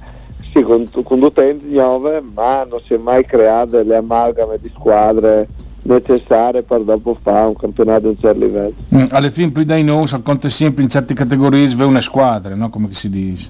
sì, 0.53 0.61
con, 0.61 0.85
con 1.03 1.23
utenti 1.23 1.65
nuove 1.69 2.21
ma 2.21 2.63
non 2.65 2.79
si 2.81 2.93
è 2.93 2.97
mai 2.97 3.25
creato 3.25 3.81
le 3.81 3.95
amalgame 3.95 4.59
di 4.61 4.69
squadre 4.69 5.47
necessarie 5.88 6.63
per 6.63 6.82
dopo 6.82 7.17
fare 7.22 7.48
un 7.48 7.56
campionato 7.56 8.10
di 8.10 8.17
certo 8.20 8.39
livello. 8.39 8.74
Mm, 8.94 9.06
alla 9.10 9.29
fine, 9.29 9.51
più 9.51 9.63
dai 9.63 9.84
noi, 9.84 10.08
conta 10.22 10.50
sempre 10.50 10.84
in 10.84 10.89
certe 10.89 11.13
categorie, 11.13 11.74
una 11.79 12.01
squadra, 12.01 12.56
no? 12.56 12.70
come 12.70 12.91
si 12.91 13.10
dice. 13.10 13.50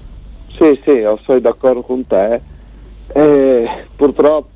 Sì, 0.56 0.80
sì, 0.84 1.02
sono 1.24 1.40
d'accordo 1.40 1.82
con 1.82 2.06
te. 2.06 2.40
Eh, 3.12 3.66
purtroppo 3.96 4.48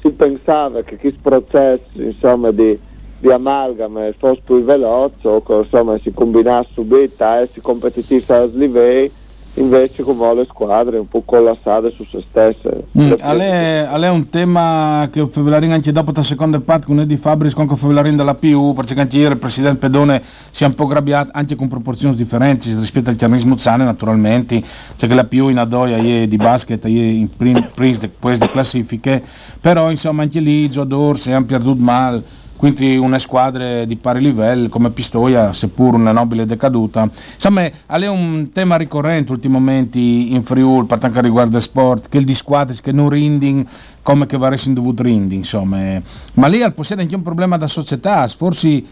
si 0.00 0.10
pensava 0.10 0.82
che 0.82 0.96
questo 0.96 1.18
processo 1.22 1.82
insomma, 1.94 2.50
di, 2.50 2.78
di 3.18 3.30
amalgame 3.30 4.14
fosse 4.18 4.42
più 4.44 4.62
veloce 4.62 5.26
o 5.26 5.42
che 5.42 5.54
insomma, 5.54 5.98
si 5.98 6.12
combinasse 6.12 6.70
subito 6.74 7.24
e 7.24 7.42
eh, 7.42 7.48
si 7.52 7.60
competitive 7.60 8.34
a 8.34 8.44
livelli 8.44 9.10
invece 9.56 10.02
come 10.02 10.34
le 10.34 10.44
squadre 10.44 10.98
un 10.98 11.08
po' 11.08 11.22
collassate 11.24 11.92
su 11.94 12.04
se 12.04 12.22
stesse. 12.28 12.86
Mm, 12.98 13.12
è 13.12 14.08
un 14.08 14.28
tema 14.28 15.08
che 15.10 15.26
Fevelarin 15.26 15.72
anche 15.72 15.92
dopo 15.92 16.12
la 16.14 16.22
seconda 16.22 16.60
parte 16.60 16.86
con 16.86 17.00
Edi 17.00 17.16
Fabris 17.16 17.54
con 17.54 17.68
Fevelarin 17.76 18.16
della 18.16 18.34
PU 18.34 18.72
perché 18.74 18.98
anche 18.98 19.16
ieri 19.16 19.32
il 19.32 19.38
presidente 19.38 19.78
Pedone 19.78 20.22
si 20.50 20.64
è 20.64 20.66
un 20.66 20.74
po' 20.74 20.86
grabbiato 20.86 21.30
anche 21.32 21.54
con 21.54 21.68
proporzioni 21.68 22.14
differenti 22.14 22.74
rispetto 22.74 23.10
al 23.10 23.16
ciarnismo 23.16 23.56
Zane 23.56 23.84
naturalmente. 23.84 24.62
C'è 24.96 25.06
che 25.06 25.14
la 25.14 25.24
PU 25.24 25.48
in 25.48 25.58
Adoia 25.58 25.96
è 25.96 26.26
di 26.26 26.36
basket 26.36 26.84
è 26.84 26.88
in 26.88 27.28
prima 27.34 27.60
di 27.60 28.50
classifiche. 28.50 29.22
Però 29.60 29.90
insomma 29.90 30.22
anche 30.22 30.40
lì 30.40 30.64
i 30.64 30.70
giocatori 30.70 31.18
si 31.18 31.32
hanno 31.32 31.46
perduto 31.46 31.82
male 31.82 32.44
quindi 32.56 32.96
una 32.96 33.18
squadra 33.18 33.84
di 33.84 33.96
pari 33.96 34.20
livello 34.20 34.68
come 34.68 34.90
Pistoia, 34.90 35.52
seppur 35.52 35.94
una 35.94 36.12
nobile 36.12 36.46
decaduta. 36.46 37.08
Insomma, 37.34 37.64
è 37.86 38.06
un 38.06 38.50
tema 38.52 38.76
ricorrente 38.76 39.32
ultimamente 39.32 39.98
in 39.98 40.42
Friuli 40.42 40.86
per 40.86 40.98
quanto 40.98 41.20
riguarda 41.20 41.56
il 41.56 41.62
sport, 41.62 42.08
che 42.08 42.18
il 42.18 42.24
di 42.24 42.34
squadre 42.34 42.74
che 42.80 42.92
non 42.92 43.08
rinding 43.08 43.66
come 44.02 44.26
che 44.26 44.36
varesse 44.36 44.68
in 44.68 44.74
dovuto 44.74 45.02
rinding, 45.02 45.40
insomma. 45.40 46.00
Ma 46.34 46.46
lì 46.46 46.62
al 46.62 46.72
possiede 46.72 47.02
anche 47.02 47.14
un 47.14 47.22
problema 47.22 47.56
da 47.56 47.66
società, 47.66 48.26
forse 48.28 48.82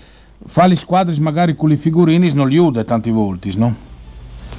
fa 0.47 0.67
le 0.67 0.77
squadre 0.77 1.15
magari 1.21 1.55
con 1.57 1.71
i 1.71 1.77
figurini 1.77 2.33
non 2.35 2.49
li 2.49 2.59
ude 2.59 2.85
tanti 2.85 3.11
volti, 3.11 3.57
no? 3.57 3.93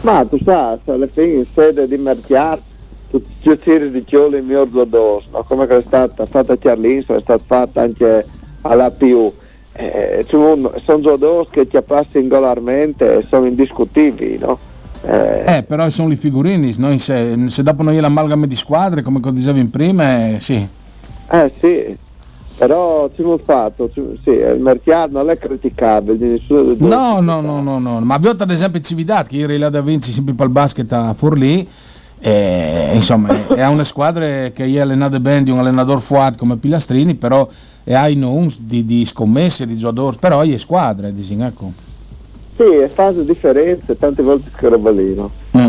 Ma 0.01 0.25
tu 0.25 0.37
sai, 0.43 0.77
alla 0.85 1.07
fine 1.07 1.33
in 1.33 1.45
sede 1.53 1.87
di 1.87 1.97
mercato 1.97 2.73
tutti 3.09 3.49
i 3.49 3.59
giri 3.61 3.91
di 3.91 4.03
chioli 4.03 4.39
in 4.39 4.45
mio 4.45 4.61
addosso, 4.61 5.27
no? 5.31 5.43
come 5.47 5.67
è 5.67 5.81
stata 5.85 6.25
fatta 6.25 6.53
a 6.53 6.57
Chiarlinso, 6.57 7.15
è 7.15 7.21
stata 7.21 7.43
fatta 7.45 7.81
anche 7.81 8.25
alla 8.65 8.89
più. 8.89 9.31
Eh, 9.77 10.25
sono, 10.27 10.71
giocatori 11.01 11.47
che 11.51 11.67
ti 11.67 11.77
passano 11.81 12.07
singolarmente 12.11 13.17
e 13.17 13.25
sono 13.27 13.45
indiscutibili, 13.45 14.37
no? 14.37 14.57
Eh, 15.03 15.57
eh, 15.57 15.63
però 15.63 15.89
sono 15.89 16.13
i 16.13 16.15
figurini, 16.15 16.73
no? 16.77 16.97
se, 16.97 17.35
se, 17.47 17.61
dopo 17.61 17.83
non 17.83 17.93
è 17.93 17.99
l'amalgame 17.99 18.47
di 18.47 18.55
squadre, 18.55 19.01
come 19.01 19.19
dicevi 19.21 19.59
in 19.59 19.69
prima, 19.69 20.29
eh, 20.29 20.39
sì. 20.39 20.67
Eh 21.29 21.51
sì, 21.59 21.97
però 22.57 23.09
ci 23.13 23.21
ho 23.21 23.37
fatto, 23.37 23.91
sì, 23.93 24.29
il 24.29 24.57
mercato 24.59 25.11
non 25.11 25.29
è 25.29 25.37
criticabile. 25.37 26.17
Nessuno 26.25 26.73
no, 26.77 27.19
no, 27.19 27.41
no, 27.41 27.61
no, 27.61 27.77
no, 27.77 27.99
ma 27.99 28.15
abbiamo 28.15 28.37
ad 28.39 28.49
esempio 28.49 28.79
Cividad, 28.79 29.27
che 29.27 29.35
ieri 29.35 29.57
là 29.57 29.69
da 29.69 29.81
Vinci 29.81 30.11
sempre 30.11 30.33
per 30.33 30.45
il 30.45 30.51
basket 30.53 30.91
a 30.93 31.13
Forlì, 31.13 31.67
e, 32.19 32.91
insomma 32.93 33.47
è 33.47 33.65
una 33.67 33.83
squadra 33.83 34.25
che 34.49 34.65
è 34.65 34.79
allenata 34.79 35.19
bene 35.19 35.43
di 35.43 35.51
un 35.51 35.59
allenatore 35.59 36.01
fuad 36.01 36.37
come 36.37 36.57
Pilastrini, 36.57 37.15
però 37.15 37.47
e 37.87 37.93
hai 37.93 38.15
non 38.15 38.51
di, 38.61 38.83
di, 38.83 39.05
scommesse, 39.05 39.67
di 39.67 39.77
giocatori, 39.77 40.17
però 40.19 40.39
hai 40.39 40.57
squadre, 40.57 41.13
dici, 41.13 41.37
ecco. 41.39 41.71
Sì, 42.57 42.63
è 42.63 42.87
fase 42.87 43.23
differenze, 43.23 43.95
tante 43.95 44.23
volte 44.23 44.49
che 44.55 44.67
roba 44.69 44.89
lì, 44.89 45.13
no? 45.13 45.29
Mm. 45.55 45.67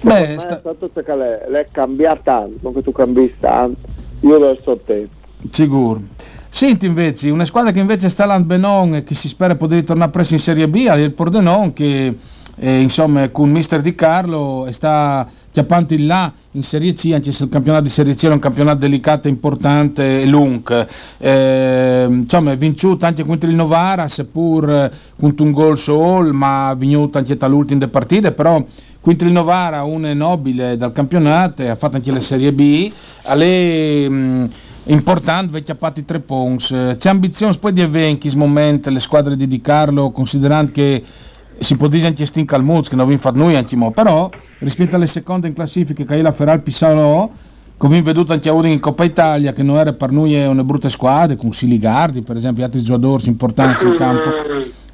Beh, 0.00 0.36
sta... 0.38 0.56
è 0.56 0.58
stato 0.58 0.90
che 0.92 1.14
l'è 1.14 1.66
cambiato 1.70 2.20
tanto, 2.24 2.58
non 2.62 2.74
che 2.74 2.82
tu 2.82 2.90
cambi 2.90 3.32
tanto, 3.38 3.78
io 4.20 4.38
lo 4.38 4.58
so 4.60 4.76
tempo. 4.84 5.14
Sicuro. 5.50 6.02
Senti 6.48 6.86
invece, 6.86 7.30
una 7.30 7.44
squadra 7.44 7.70
che 7.70 7.78
invece 7.78 8.08
sta 8.08 8.24
all'Anbenon 8.24 8.96
e 8.96 9.04
che 9.04 9.14
si 9.14 9.28
spera 9.28 9.54
poter 9.54 9.84
tornare 9.84 10.10
presto 10.10 10.34
in 10.34 10.40
Serie 10.40 10.66
B, 10.66 10.86
è 10.86 10.96
il 10.96 11.12
Pordenon 11.12 11.72
che 11.72 12.16
eh, 12.58 12.80
insomma 12.80 13.28
con 13.30 13.50
Mister 13.50 13.80
Di 13.80 13.94
Carlo 13.94 14.66
sta 14.70 15.26
chiappando 15.50 15.94
in 15.94 16.06
là 16.06 16.32
in 16.52 16.62
Serie 16.62 16.92
C, 16.92 17.10
anche 17.12 17.32
se 17.32 17.44
il 17.44 17.50
campionato 17.50 17.84
di 17.84 17.88
Serie 17.88 18.14
C 18.14 18.26
è 18.26 18.30
un 18.30 18.38
campionato 18.38 18.78
delicato, 18.78 19.28
importante 19.28 20.20
e 20.20 20.26
lungo. 20.26 20.86
Eh, 21.18 22.06
insomma, 22.08 22.52
è 22.52 22.56
vinciuto 22.56 23.06
anche 23.06 23.24
contro 23.24 23.48
il 23.48 23.56
Novara, 23.56 24.08
seppur 24.08 24.90
con 25.18 25.34
un 25.38 25.50
gol 25.50 25.76
solo, 25.78 26.32
ma 26.32 26.68
ha 26.68 26.74
vinto 26.74 27.18
anche 27.18 27.36
dall'ultima 27.36 27.88
partite, 27.88 28.32
però 28.32 28.64
contro 29.00 29.26
il 29.26 29.32
Novara 29.32 29.82
un 29.82 30.02
nobile 30.14 30.76
dal 30.76 30.92
campionato, 30.92 31.62
ha 31.62 31.76
fatto 31.76 31.96
anche 31.96 32.12
la 32.12 32.20
Serie 32.20 32.52
B, 32.52 32.92
alle 33.24 34.08
mh, 34.08 34.50
importante 34.84 35.50
perché 35.52 35.72
ha 35.72 35.76
fatto 35.76 36.02
tre 36.04 36.20
punti. 36.20 36.74
C'è 36.96 37.08
ambizione 37.08 37.56
poi 37.58 37.72
di 37.72 37.80
avere 37.80 38.10
in 38.10 38.20
questo 38.20 38.38
momento 38.38 38.90
le 38.90 39.00
squadre 39.00 39.36
di 39.36 39.48
Di 39.48 39.60
Carlo, 39.60 40.10
considerando 40.10 40.70
che 40.72 41.02
si 41.60 41.76
può 41.76 41.88
dire 41.88 42.06
anche 42.06 42.26
Stin 42.26 42.44
Calmuz 42.44 42.88
che 42.88 42.94
non 42.94 43.04
abbiamo 43.04 43.20
fatto 43.20 43.38
noi 43.38 43.56
anche 43.56 43.76
mo, 43.76 43.90
però 43.90 44.30
rispetto 44.58 44.96
alle 44.96 45.06
seconde 45.06 45.48
in 45.48 45.54
classifica 45.54 46.04
che 46.04 46.16
è 46.16 46.22
la 46.22 46.32
Feral 46.32 46.60
Pissarò 46.60 47.30
che 47.78 47.86
abbiamo 47.86 48.04
veduto 48.04 48.32
anche 48.32 48.48
a 48.48 48.66
in 48.66 48.80
Coppa 48.80 49.04
Italia 49.04 49.52
che 49.52 49.62
non 49.62 49.76
era 49.76 49.92
per 49.92 50.10
noi 50.10 50.44
una 50.44 50.64
brutta 50.64 50.88
squadra 50.88 51.36
con 51.36 51.52
Siligardi 51.52 52.22
per 52.22 52.36
esempio 52.36 52.64
altri 52.64 52.82
giocatori 52.82 53.28
importanti 53.28 53.86
in 53.86 53.94
campo. 53.96 54.30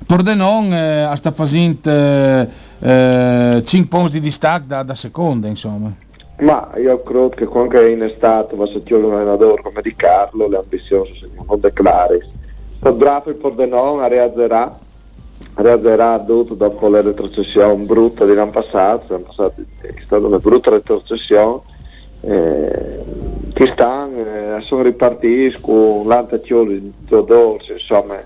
Pordenon 0.07 0.72
eh, 0.72 1.11
sta 1.14 1.31
facendo 1.31 1.90
eh, 1.90 2.48
eh, 2.81 3.62
5 3.64 3.88
punti 3.88 4.12
di 4.12 4.20
distacco 4.20 4.64
da, 4.66 4.83
da 4.83 4.94
seconda 4.94 5.48
insomma. 5.48 5.92
Ma 6.40 6.70
io 6.77 7.03
credo 7.03 7.31
che 7.31 7.46
è 7.46 7.88
in 7.88 8.03
estate 8.03 8.55
va 8.55 8.64
a 8.64 8.94
un 8.96 9.14
allenatore 9.14 9.62
come 9.62 9.81
Di 9.81 9.94
Carlo 9.94 10.48
le 10.48 10.59
ambizioni 10.59 11.11
sono 11.18 11.44
non 11.48 11.61
declari 11.61 12.20
sto 12.77 12.92
bravo 12.92 13.31
il 13.31 13.37
Pordenon 13.37 14.03
a 14.03 14.09
realizzerà 14.09 14.79
reagirà 15.55 16.18
dopo 16.18 16.88
la 16.88 17.01
retrocessione 17.01 17.85
brutta 17.85 18.25
dell'anno 18.25 18.51
passato, 18.51 19.18
passato 19.18 19.62
è 19.81 19.94
stata 20.01 20.27
una 20.27 20.38
brutta 20.38 20.70
retrocessione, 20.70 21.61
eh, 22.23 23.03
che 23.53 23.70
stanno, 23.73 24.18
eh, 24.18 24.61
sono 24.62 24.83
ripartiti 24.83 25.57
con 25.61 26.07
l'antazione 26.07 26.81
di 26.81 26.92
Teodoro, 27.07 27.59
insomma, 27.73 28.16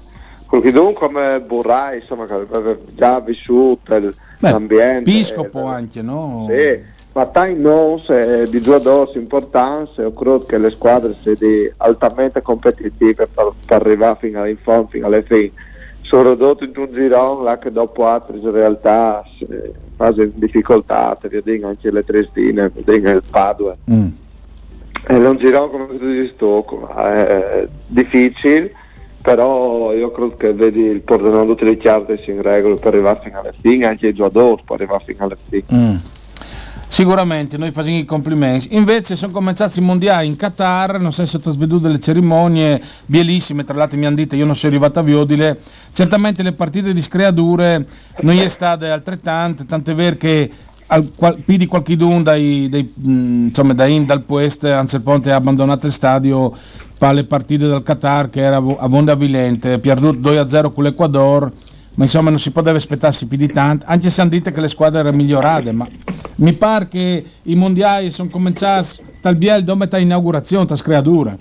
qualche 0.47 0.73
dunque 0.73 1.07
come 1.07 1.41
Burrai, 1.41 2.01
insomma, 2.01 2.27
che 2.27 2.33
aveva 2.33 2.77
già 2.95 3.21
vissuto 3.21 3.95
il, 3.95 4.15
Beh, 4.39 4.51
l'ambiente. 4.51 5.11
Piscopo 5.11 5.61
eh, 5.61 5.67
anche, 5.67 6.01
no? 6.01 6.47
Sì, 6.49 6.81
ma 7.13 7.27
tanti 7.27 7.61
non 7.61 8.01
di 8.49 8.61
giocatori 8.63 9.19
importanti, 9.19 10.01
io 10.01 10.13
credo 10.13 10.45
che 10.45 10.57
le 10.57 10.71
squadre 10.71 11.15
siano 11.21 11.73
altamente 11.79 12.41
competitive 12.41 13.27
per, 13.27 13.53
per 13.67 13.81
arrivare 13.83 14.17
fino 14.21 14.47
in 14.47 14.57
fondo, 14.57 14.89
fino 14.89 15.07
alle 15.07 15.23
fine 15.23 15.53
sono 16.09 16.31
ridotto 16.31 16.65
in 16.65 16.73
un 16.75 16.89
girone 16.91 17.45
là 17.45 17.59
che 17.59 17.71
dopo 17.71 18.07
altre 18.07 18.39
realtà 18.51 19.23
eh, 19.41 19.73
fase 19.95 20.23
in 20.23 20.33
difficoltà, 20.35 21.19
anche 21.21 21.91
le 21.91 22.05
Triestine, 22.05 22.71
per 22.71 22.83
dire 22.83 23.11
il 23.11 23.23
Padua. 23.31 23.77
Mm. 23.91 24.09
È 25.07 25.15
un 25.15 25.37
girone 25.37 25.71
come 25.71 25.87
tu 25.87 26.07
dici 26.07 26.35
tu, 26.37 26.65
è 26.97 27.69
difficile, 27.87 28.73
però 29.21 29.93
io 29.93 30.11
credo 30.11 30.35
che 30.37 30.53
vedi 30.55 30.81
il 30.81 31.03
Pordenone 31.03 31.47
tutte 31.47 31.65
le 31.65 31.77
carte 31.77 32.23
in 32.27 32.41
regola 32.41 32.75
per 32.77 32.95
arrivare 32.95 33.21
fino 33.23 33.41
alla 33.41 33.53
fine, 33.61 33.87
anche 33.87 34.09
i 34.09 34.15
giocatori 34.15 34.63
per 34.65 34.77
arrivare 34.77 35.05
fino 35.07 35.25
alla 35.25 35.37
fine. 35.37 35.65
Mm. 35.73 35.97
Sicuramente, 36.91 37.59
noi 37.59 37.71
facciamo 37.71 37.99
i 37.99 38.05
complimenti. 38.07 38.75
Invece 38.75 39.15
sono 39.15 39.31
cominciati 39.31 39.79
i 39.79 39.83
mondiali 39.83 40.27
in 40.27 40.37
Qatar, 40.37 40.99
non 40.99 41.13
so 41.13 41.25
se 41.25 41.39
sono 41.41 41.55
vedute 41.57 41.83
delle 41.83 42.01
cerimonie 42.01 42.83
bellissime, 43.05 43.65
tra 43.65 43.77
l'altro 43.77 43.99
mi 43.99 44.07
hanno 44.07 44.17
detto, 44.17 44.35
io 44.35 44.47
non 44.47 44.57
sono 44.57 44.73
arrivato 44.73 44.99
a 44.99 45.03
Viodile, 45.03 45.61
certamente 45.93 46.43
le 46.43 46.53
partite 46.53 46.95
di 46.95 47.03
screadure 47.03 47.87
non 48.23 48.39
è 48.39 48.49
state 48.49 48.89
altrettante, 48.89 49.67
tant'è 49.67 49.95
vero 49.95 50.17
che 50.17 50.51
al, 50.87 51.13
qual, 51.15 51.37
più 51.45 51.59
di 51.59 51.67
qualche 51.67 51.95
dai, 51.95 52.69
dai, 52.71 52.93
mh, 52.95 53.47
insomma, 53.49 53.75
da 53.75 53.87
in 53.87 54.07
dal 54.07 54.23
Puest, 54.23 54.65
Ansel 54.65 55.03
Ponte 55.03 55.31
ha 55.31 55.37
abbandonato 55.37 55.87
il 55.87 55.93
stadio 55.93 56.57
per 56.99 57.13
le 57.13 57.25
partite 57.25 57.69
del 57.69 57.83
Qatar 57.83 58.31
che 58.31 58.41
era 58.41 58.57
a 58.57 58.89
Vonda 58.89 59.15
Vilente, 59.15 59.79
perduto 59.79 60.31
2-0 60.31 60.73
con 60.73 60.85
l'Ecuador 60.85 61.53
ma 61.99 62.05
insomma 62.05 62.31
non 62.31 62.39
si 62.39 62.53
poteva 62.53 62.77
aspettarsi 62.77 63.27
più 63.27 63.37
di 63.37 63.49
tanto, 63.49 63.85
anche 63.89 64.09
se 64.09 64.21
hanno 64.21 64.31
detto 64.31 64.53
che 64.53 64.61
le 64.61 64.69
squadre 64.69 65.01
erano 65.01 65.17
migliorate, 65.17 65.73
ma 65.73 65.87
mi 66.37 66.53
pare 66.53 66.87
che 66.87 67.25
i 67.43 67.57
mondiali 67.57 68.13
sono 68.13 68.31
cominciati 68.31 69.03
dal 69.21 69.35
Biel 69.35 69.65
dove 69.65 69.87
sta 69.87 69.99
inaugurazione, 69.99 70.65
sta 70.65 70.77
creatura. 70.77 71.37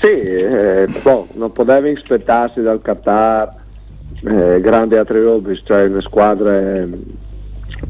Sì, 0.00 0.08
eh, 0.08 0.88
boh, 1.00 1.28
non 1.34 1.52
potevi 1.52 1.90
aspettarsi 1.90 2.60
dal 2.60 2.82
Qatar 2.82 3.54
eh, 4.24 4.60
grandi 4.60 4.96
attributi, 4.96 5.60
cioè 5.64 5.86
le 5.86 6.00
squadre 6.00 6.88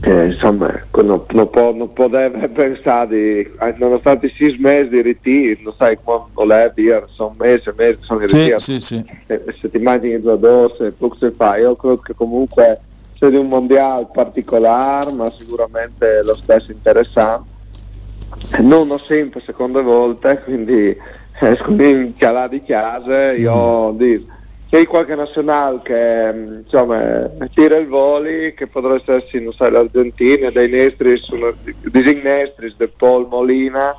che 0.01 0.25
insomma 0.25 0.81
non, 1.03 1.25
non, 1.29 1.51
può, 1.51 1.73
non 1.73 1.93
poteva 1.93 2.47
pensare 2.49 3.09
di 3.09 3.51
nonostante 3.79 4.33
sei 4.37 4.57
mesi 4.59 4.91
di 4.91 5.03
ritiro 5.03 5.61
non 5.63 5.75
sai 5.77 5.99
come 6.03 6.27
volevi 6.33 6.83
dire 6.83 7.07
sono 7.11 7.35
mesi 7.39 7.69
e 7.69 7.75
mesi 7.77 7.99
sono 8.03 8.21
in 8.21 8.27
ritiro 8.27 8.59
sì, 8.59 8.79
sì, 8.79 8.97
sì. 8.97 9.05
E, 9.27 9.43
se 9.59 9.71
ti 9.71 9.77
immagini 9.77 10.15
i 10.15 10.21
due 10.21 10.39
dorse 10.39 10.93
poco 10.93 11.17
si 11.17 11.31
fa 11.37 11.57
io 11.57 11.75
credo 11.77 11.99
che 11.99 12.15
comunque 12.15 12.81
sia 13.15 13.29
di 13.29 13.37
un 13.37 13.49
mondiale 13.49 14.07
particolare 14.13 15.13
ma 15.13 15.29
sicuramente 15.31 16.23
lo 16.23 16.35
stesso 16.35 16.71
interessante 16.71 17.57
non 18.61 18.91
ho 18.91 18.99
sempre 18.99 19.41
seconde 19.41 19.83
volte 19.83 20.43
quindi 20.47 20.97
esco 21.41 21.71
in 21.71 22.15
chialà 22.17 22.47
di 22.47 22.63
casa 22.63 23.33
io 23.33 23.93
mm. 23.93 23.97
dico 23.97 24.37
c'è 24.71 24.87
qualche 24.87 25.15
nazionale 25.15 25.81
che 25.83 26.33
mm, 26.33 26.59
insomma, 26.65 27.31
tira 27.55 27.77
il 27.79 27.87
voli, 27.87 28.53
che 28.55 28.67
potrebbe 28.67 28.97
essere 28.97 29.41
non 29.41 29.53
so, 29.55 29.69
l'Argentina, 29.69 30.51
dei 30.51 30.69
Nestris, 30.69 31.23
dei 31.91 32.21
Nestris, 32.23 32.77
del 32.77 32.93
Paul 32.97 33.29
Molina, 33.29 33.95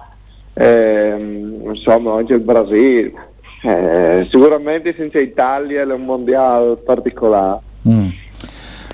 eh, 0.54 1.58
insomma 1.64 2.18
anche 2.18 2.34
il 2.34 2.42
Brasile. 2.42 3.12
Eh, 3.62 4.28
sicuramente 4.30 4.94
senza 4.96 5.20
Italia 5.20 5.82
è 5.82 5.92
un 5.92 6.06
mondiale 6.06 6.76
particolare. 6.78 7.60
Mm. 7.88 8.08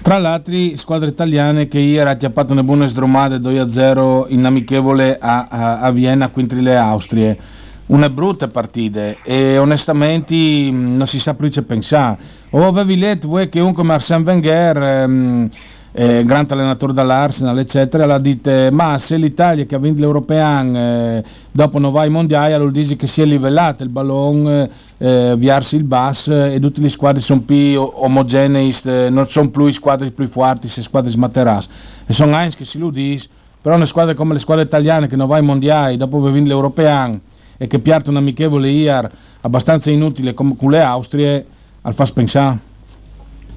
Tra 0.01 0.17
l'altro, 0.17 0.53
squadre 0.75 1.09
italiane 1.09 1.67
che 1.67 1.79
ieri 1.79 2.07
ha 2.07 2.11
acchiappato 2.11 2.53
una 2.53 2.63
buona 2.63 2.85
sdromata 2.85 3.35
2-0 3.35 4.27
in 4.29 4.45
amichevole 4.45 5.17
a, 5.19 5.47
a, 5.49 5.79
a 5.79 5.91
Vienna 5.91 6.31
le 6.33 6.77
Austrie 6.77 7.37
una 7.87 8.09
brutta 8.09 8.47
partita 8.47 9.21
e 9.23 9.57
onestamente 9.57 10.33
mm, 10.35 10.97
non 10.97 11.07
si 11.07 11.19
sa 11.19 11.33
più 11.33 11.49
che 11.49 11.61
pensare. 11.61 12.17
O 12.51 12.65
avevi 12.65 12.97
letto 12.97 13.27
voi 13.27 13.49
che 13.49 13.59
un 13.59 13.73
come 13.73 13.93
Arsène 13.93 14.23
Wenger, 14.23 14.77
ehm, 14.77 15.49
eh, 15.97 16.23
grande 16.25 16.53
allenatore 16.53 16.93
dall'Arsenal, 16.93 17.57
eccetera, 17.59 18.05
l'ha 18.05 18.17
detto 18.17 18.51
ma 18.71 18.97
se 18.97 19.15
l'Italia 19.17 19.65
che 19.65 19.75
ha 19.75 19.77
vinto 19.77 20.01
l'European 20.01 20.75
eh, 20.75 21.23
dopo 21.51 21.79
non 21.79 21.91
va 21.91 22.01
ai 22.01 22.09
mondiali, 22.09 22.53
allora 22.53 22.71
dice 22.71 22.95
che 22.95 23.07
si 23.07 23.21
è 23.21 23.25
livellato 23.25 23.83
il 23.83 23.89
ballone, 23.89 24.69
eh, 24.97 25.35
viarsi 25.37 25.75
il 25.77 25.83
bus 25.83 26.27
e 26.27 26.57
tutte 26.59 26.81
le 26.81 26.89
squadre 26.89 27.21
sono 27.21 27.41
più 27.41 27.79
omogenee, 27.79 28.73
eh, 28.83 29.09
non 29.09 29.29
sono 29.29 29.49
più 29.49 29.71
squadre 29.71 30.11
più 30.11 30.27
forti, 30.27 30.67
se 30.67 30.81
squadre 30.81 31.11
smatteras. 31.11 31.69
E 32.05 32.13
sono 32.13 32.35
anche 32.35 32.57
che 32.57 32.65
si 32.65 32.77
lo 32.77 32.89
dice, 32.89 33.29
però 33.61 33.75
una 33.75 33.85
squadra 33.85 34.13
come 34.15 34.33
le 34.33 34.39
squadre 34.39 34.63
italiane 34.65 35.07
che 35.07 35.15
non 35.15 35.27
va 35.27 35.37
ai 35.37 35.43
mondiali 35.43 35.97
dopo 35.97 36.17
aver 36.17 36.31
vinto 36.31 36.49
l'European 36.49 37.21
e 37.57 37.67
che 37.67 37.79
piarta 37.79 38.09
un 38.09 38.17
amichevole 38.17 38.69
IAR 38.69 39.07
abbastanza 39.41 39.91
inutile 39.91 40.33
come 40.33 40.55
con 40.57 40.71
le 40.71 40.81
Austrie 40.81 41.45
al 41.81 41.93
fa 41.93 42.09
pensare? 42.13 42.73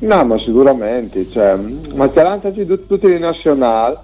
No, 0.00 0.24
ma 0.24 0.38
sicuramente, 0.38 1.28
cioè, 1.28 1.56
ma 1.94 2.08
c'è 2.08 2.20
anche 2.20 2.52
tutti 2.86 3.06
i 3.06 3.18
nazionali, 3.18 3.96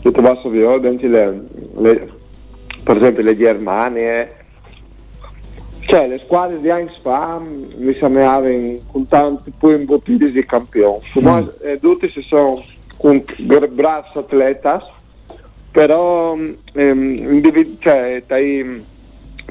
tutto 0.00 0.22
basso 0.22 0.48
violenti, 0.48 1.08
le, 1.08 1.42
le, 1.78 2.12
per 2.84 2.98
esempio 2.98 3.24
le 3.24 3.36
Germanie, 3.36 4.32
cioè 5.86 6.06
le 6.06 6.20
squadre 6.24 6.60
di 6.60 6.70
anni 6.70 6.90
fa 7.02 7.40
mi 7.40 7.92
sembrava 7.94 8.48
con 8.92 9.08
tanti 9.08 9.52
più 9.58 9.70
imbottiti 9.70 10.30
di 10.30 10.44
campioni, 10.44 11.00
mm. 11.18 11.26
eh, 11.62 11.78
tutti 11.80 12.08
si 12.10 12.20
sono 12.20 12.62
con 12.96 13.22
bravi 13.72 14.06
atleti, 14.14 14.68
però 15.72 16.36
ehm, 16.74 17.32
individu- 17.32 17.82
cioè, 17.82 18.22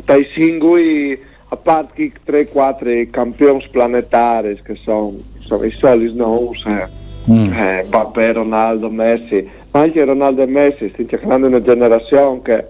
dai, 0.03 0.27
singoli, 0.33 1.19
a 1.49 1.55
parte 1.55 2.11
3-4 2.25 3.09
campioni 3.09 3.65
planetari 3.71 4.59
che 4.63 4.75
sono, 4.83 5.15
sono 5.39 5.63
i 5.63 5.71
soli 5.71 6.13
nomi, 6.13 6.61
eh, 6.67 6.87
mm. 7.31 7.53
eh, 7.53 8.31
Ronaldo, 8.31 8.89
Messi, 8.89 9.47
ma 9.71 9.81
anche 9.81 10.03
Ronaldo 10.03 10.41
e 10.41 10.47
Messi 10.47 10.89
stanno 10.89 11.07
cercando 11.07 11.47
una 11.47 11.61
generazione 11.61 12.41
che 12.41 12.67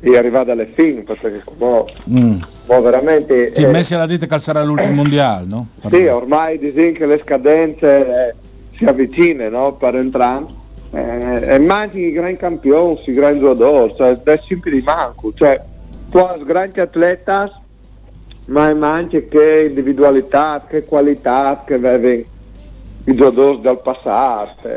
è 0.00 0.16
arrivata 0.16 0.52
alle 0.52 0.70
fine 0.74 1.02
perché 1.02 1.42
mo, 1.58 1.86
mm. 2.08 2.40
mo 2.66 2.80
veramente 2.80 3.54
sì, 3.54 3.62
eh, 3.62 3.66
Messi 3.66 3.94
l'ha 3.94 4.06
detto 4.06 4.26
che 4.26 4.38
sarà 4.38 4.62
l'ultimo 4.62 4.94
mondiale 4.94 5.46
no? 5.46 5.66
sì 5.90 6.06
ormai 6.06 6.58
dicono 6.58 6.92
che 6.92 7.06
le 7.06 7.20
scadenze 7.22 8.28
eh, 8.28 8.34
si 8.76 8.84
avvicinano 8.84 9.58
no? 9.58 9.72
per 9.74 9.96
entrambi 9.96 10.54
eh, 10.92 11.54
e 11.54 11.58
mangi 11.58 12.06
i 12.06 12.12
grandi 12.12 12.36
campioni 12.36 12.98
i 13.04 13.12
grandi 13.12 13.40
giocatori 13.40 13.94
cioè, 13.96 14.22
è 14.22 14.40
sempre 14.48 14.70
di 14.70 14.80
manco 14.80 15.32
cioè, 15.34 15.60
tuas 16.10 16.42
grandes 16.44 16.78
atletas, 16.78 17.50
mas 18.46 18.82
anche 18.82 19.28
che 19.28 19.66
individualità, 19.68 20.64
che 20.68 20.84
qualità 20.84 21.62
che 21.66 21.74
avevano 21.74 22.24
i 23.04 23.14
giocatori 23.14 23.60
del 23.60 23.78
passato. 23.82 24.68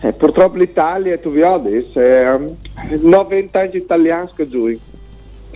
Eh, 0.00 0.12
purtroppo 0.12 0.58
l'Italia, 0.58 1.18
tu 1.18 1.30
vedi, 1.30 1.90
eh, 1.94 2.38
90 3.00 3.58
anni 3.58 3.76
italiani 3.76 4.30
che 4.36 4.48
giocano. 4.48 4.78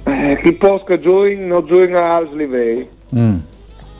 Eh, 0.04 0.40
chi 0.42 0.52
può 0.52 0.82
che 0.84 0.98
giocano 1.00 1.46
non 1.46 1.66
giocano 1.66 1.98
a 1.98 2.16
alti 2.16 2.36
livelli. 2.36 2.88
Mm. 3.14 3.36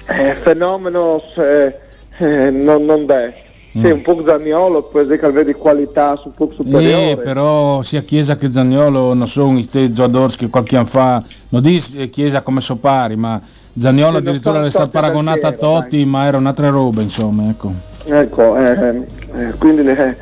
Eh, 0.06 0.34
fenomeno 0.42 1.20
eh, 1.36 1.78
eh, 2.18 2.50
non, 2.50 2.84
non 2.84 3.10
è. 3.10 3.46
Sì, 3.80 3.90
un 3.90 4.02
po' 4.02 4.22
Zagnolo, 4.24 4.82
può 4.84 5.00
essere 5.00 5.18
che 5.18 5.30
vedi 5.30 5.52
qualità 5.52 6.20
un 6.24 6.34
po' 6.34 6.50
superiore. 6.54 7.10
Eh, 7.10 7.16
però 7.16 7.82
sia 7.82 8.02
Chiesa 8.02 8.36
che 8.36 8.50
Zagnolo 8.50 9.14
non 9.14 9.26
sono 9.26 9.58
i 9.58 9.62
stessi 9.62 9.92
giocatori 9.92 10.36
che 10.36 10.48
qualche 10.48 10.76
anno 10.76 10.86
fa, 10.86 11.22
non 11.50 11.62
dice 11.62 12.08
Chiesa 12.10 12.42
come 12.42 12.60
so 12.60 12.76
pari, 12.76 13.16
ma 13.16 13.40
Zagnolo 13.76 14.18
sì, 14.18 14.22
addirittura 14.22 14.64
è 14.64 14.70
stato 14.70 14.90
paragonato 14.90 15.46
a 15.46 15.52
Totti, 15.52 16.04
ma 16.04 16.26
era 16.26 16.36
un'altra 16.36 16.68
roba, 16.68 17.00
insomma, 17.00 17.48
ecco. 17.48 17.72
Ecco, 18.04 18.56
eh, 18.56 19.06
eh, 19.34 19.52
quindi 19.58 19.82
eh, 19.88 20.16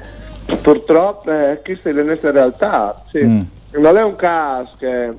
purtroppo 0.61 1.31
eh, 1.31 1.61
questa 1.65 1.91
è 1.91 1.93
la 1.93 2.03
nostra 2.03 2.31
realtà, 2.31 3.03
sì. 3.11 3.25
mm. 3.25 3.41
Non 3.79 3.97
è 3.97 4.03
un 4.03 4.17
caso 4.17 4.71
che 4.79 5.13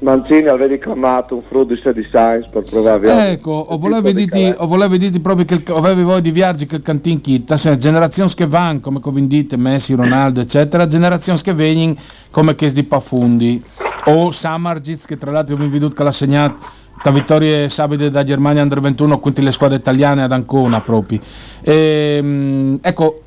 Mancini 0.00 0.46
aveva 0.46 0.66
reclamato 0.66 1.36
un 1.36 1.42
frutto 1.48 1.92
di 1.92 2.06
Sainz 2.10 2.50
per 2.50 2.64
provare 2.64 3.10
a 3.10 3.26
Ecco, 3.28 3.50
o 3.50 3.78
volevo 3.78 4.10
dire 4.10 5.20
proprio 5.20 5.46
che 5.46 5.62
avevi 5.72 6.02
voglia 6.02 6.20
di 6.20 6.30
viaggi 6.30 6.66
che 6.66 6.76
il 6.76 6.82
cantin 6.82 7.20
chitta, 7.20 7.56
se 7.56 7.76
generazioni 7.78 8.30
che 8.34 8.46
vanno 8.46 8.80
come 8.80 9.00
convindite, 9.00 9.56
Messi, 9.56 9.94
Ronaldo, 9.94 10.40
eccetera, 10.40 10.86
generazioni 10.86 11.40
che 11.40 11.54
vengono 11.54 11.96
come 12.30 12.54
che 12.54 12.70
di 12.72 12.84
Pafundi. 12.84 13.62
O 14.08 14.30
Samargic 14.30 15.06
che 15.06 15.18
tra 15.18 15.32
l'altro 15.32 15.54
abbiamo 15.54 15.72
veduto 15.72 15.94
che 15.94 16.02
l'ha 16.04 16.12
segnato 16.12 16.84
da 17.06 17.12
vittorie 17.12 17.68
sabide 17.68 18.10
da 18.10 18.24
Germania 18.24 18.62
under 18.62 18.80
21 18.80 19.20
contro 19.20 19.44
le 19.44 19.52
squadre 19.52 19.76
italiane 19.76 20.24
ad 20.24 20.32
Ancona 20.32 20.80
proprio. 20.80 21.20
E, 21.62 22.16
ehm, 22.18 22.78
ecco, 22.82 23.22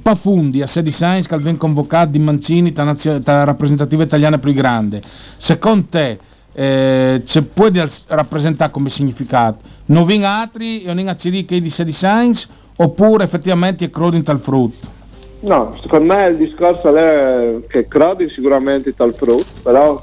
Pafundi 0.00 0.62
a 0.62 0.66
sedi 0.68 0.92
Sainz 0.92 1.26
che 1.26 1.36
viene 1.38 1.58
convocato 1.58 2.10
di 2.10 2.20
Mancini 2.20 2.72
da 2.72 3.42
rappresentativa 3.42 4.04
italiana 4.04 4.38
più 4.38 4.52
grande. 4.52 5.02
Secondo 5.38 5.86
te 5.90 6.18
eh, 6.52 7.22
ci 7.24 7.42
puoi 7.42 7.72
rappresentare 8.06 8.70
come 8.70 8.90
significato? 8.90 9.58
Non 9.86 10.04
altri 10.22 10.82
e 10.82 10.94
non 10.94 11.12
che 11.16 11.60
di 11.60 11.70
sedi 11.70 11.90
Sainz 11.90 12.48
oppure 12.76 13.24
effettivamente 13.24 13.86
è 13.86 13.90
Crodin 13.90 14.22
tal 14.22 14.38
frutto? 14.38 14.94
No, 15.40 15.74
secondo 15.80 16.14
me 16.14 16.28
il 16.28 16.36
discorso 16.36 16.94
è 16.94 17.56
che 17.66 17.88
Crodin 17.88 18.28
sicuramente 18.30 18.94
tal 18.94 19.14
frutto, 19.14 19.46
però 19.64 20.00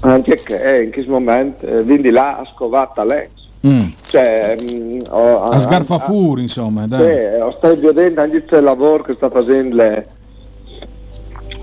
anche 0.00 0.36
che 0.36 0.56
eh, 0.56 0.82
in 0.84 0.92
questo 0.92 1.10
momento 1.10 1.66
eh, 1.66 1.82
quindi 1.82 2.10
là 2.10 2.38
ha 2.38 2.50
scovato 2.54 3.04
lei 3.04 3.28
mm. 3.66 3.88
cioè, 4.06 4.56
mh, 4.58 4.72
mm, 4.72 5.00
ho, 5.10 5.42
a 5.42 5.58
sgarfa 5.58 5.98
fuori 5.98 6.42
insomma 6.42 6.86
dai. 6.86 7.00
Sì, 7.00 7.40
ho 7.40 7.54
stato 7.56 7.80
vedendo 7.80 8.20
anche 8.20 8.44
il 8.48 8.62
lavoro 8.62 9.02
che 9.02 9.14
sta 9.14 9.28
facendo 9.28 9.76
le, 9.76 10.06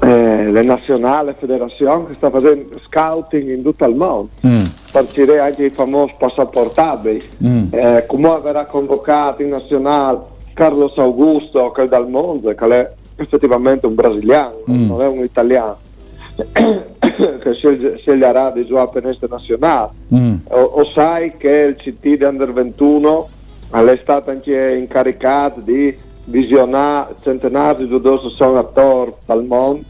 eh, 0.01 0.51
le 0.51 0.63
nazionali 0.63 1.33
federazioni 1.39 2.07
che 2.07 2.13
sta 2.17 2.29
facendo 2.29 2.79
scouting 2.85 3.49
in 3.49 3.63
tutto 3.63 3.85
il 3.85 3.95
mondo 3.95 4.29
mm. 4.45 4.63
partire 4.91 5.39
anche 5.39 5.65
i 5.65 5.69
famosi 5.69 6.13
passaportabili 6.17 7.27
mm. 7.43 7.67
eh, 7.71 8.03
come 8.07 8.39
verrà 8.43 8.65
convocato 8.65 9.41
in 9.41 9.49
nazionale 9.49 10.35
Carlos 10.53 10.95
Augusto 10.97 11.71
che 11.71 11.83
è 11.83 11.87
dal 11.87 12.07
mondo 12.07 12.53
che 12.53 12.67
è 12.67 12.91
effettivamente 13.19 13.87
un 13.87 13.95
brasiliano, 13.95 14.57
mm. 14.69 14.87
non 14.87 15.01
è 15.01 15.07
un 15.07 15.23
italiano 15.23 15.85
che 16.37 17.53
sceglierà 17.97 18.51
di 18.51 18.65
giocare 18.65 18.89
per 18.93 19.05
l'Est 19.05 19.27
nazionale. 19.27 19.89
Mm. 20.13 20.35
O, 20.49 20.61
o, 20.61 20.85
sai 20.93 21.35
che 21.37 21.49
il 21.49 21.75
CT 21.75 22.17
di 22.17 22.23
Under 22.23 22.53
21 22.53 23.29
è 23.71 23.99
stato 24.01 24.29
anche 24.29 24.77
incaricato 24.79 25.59
di 25.61 25.95
visionare 26.25 27.15
centenari 27.21 27.83
di 27.83 27.89
giocatori 27.89 28.33
sono 28.33 28.59
attori 28.59 29.13
al 29.27 29.45
mondo 29.45 29.83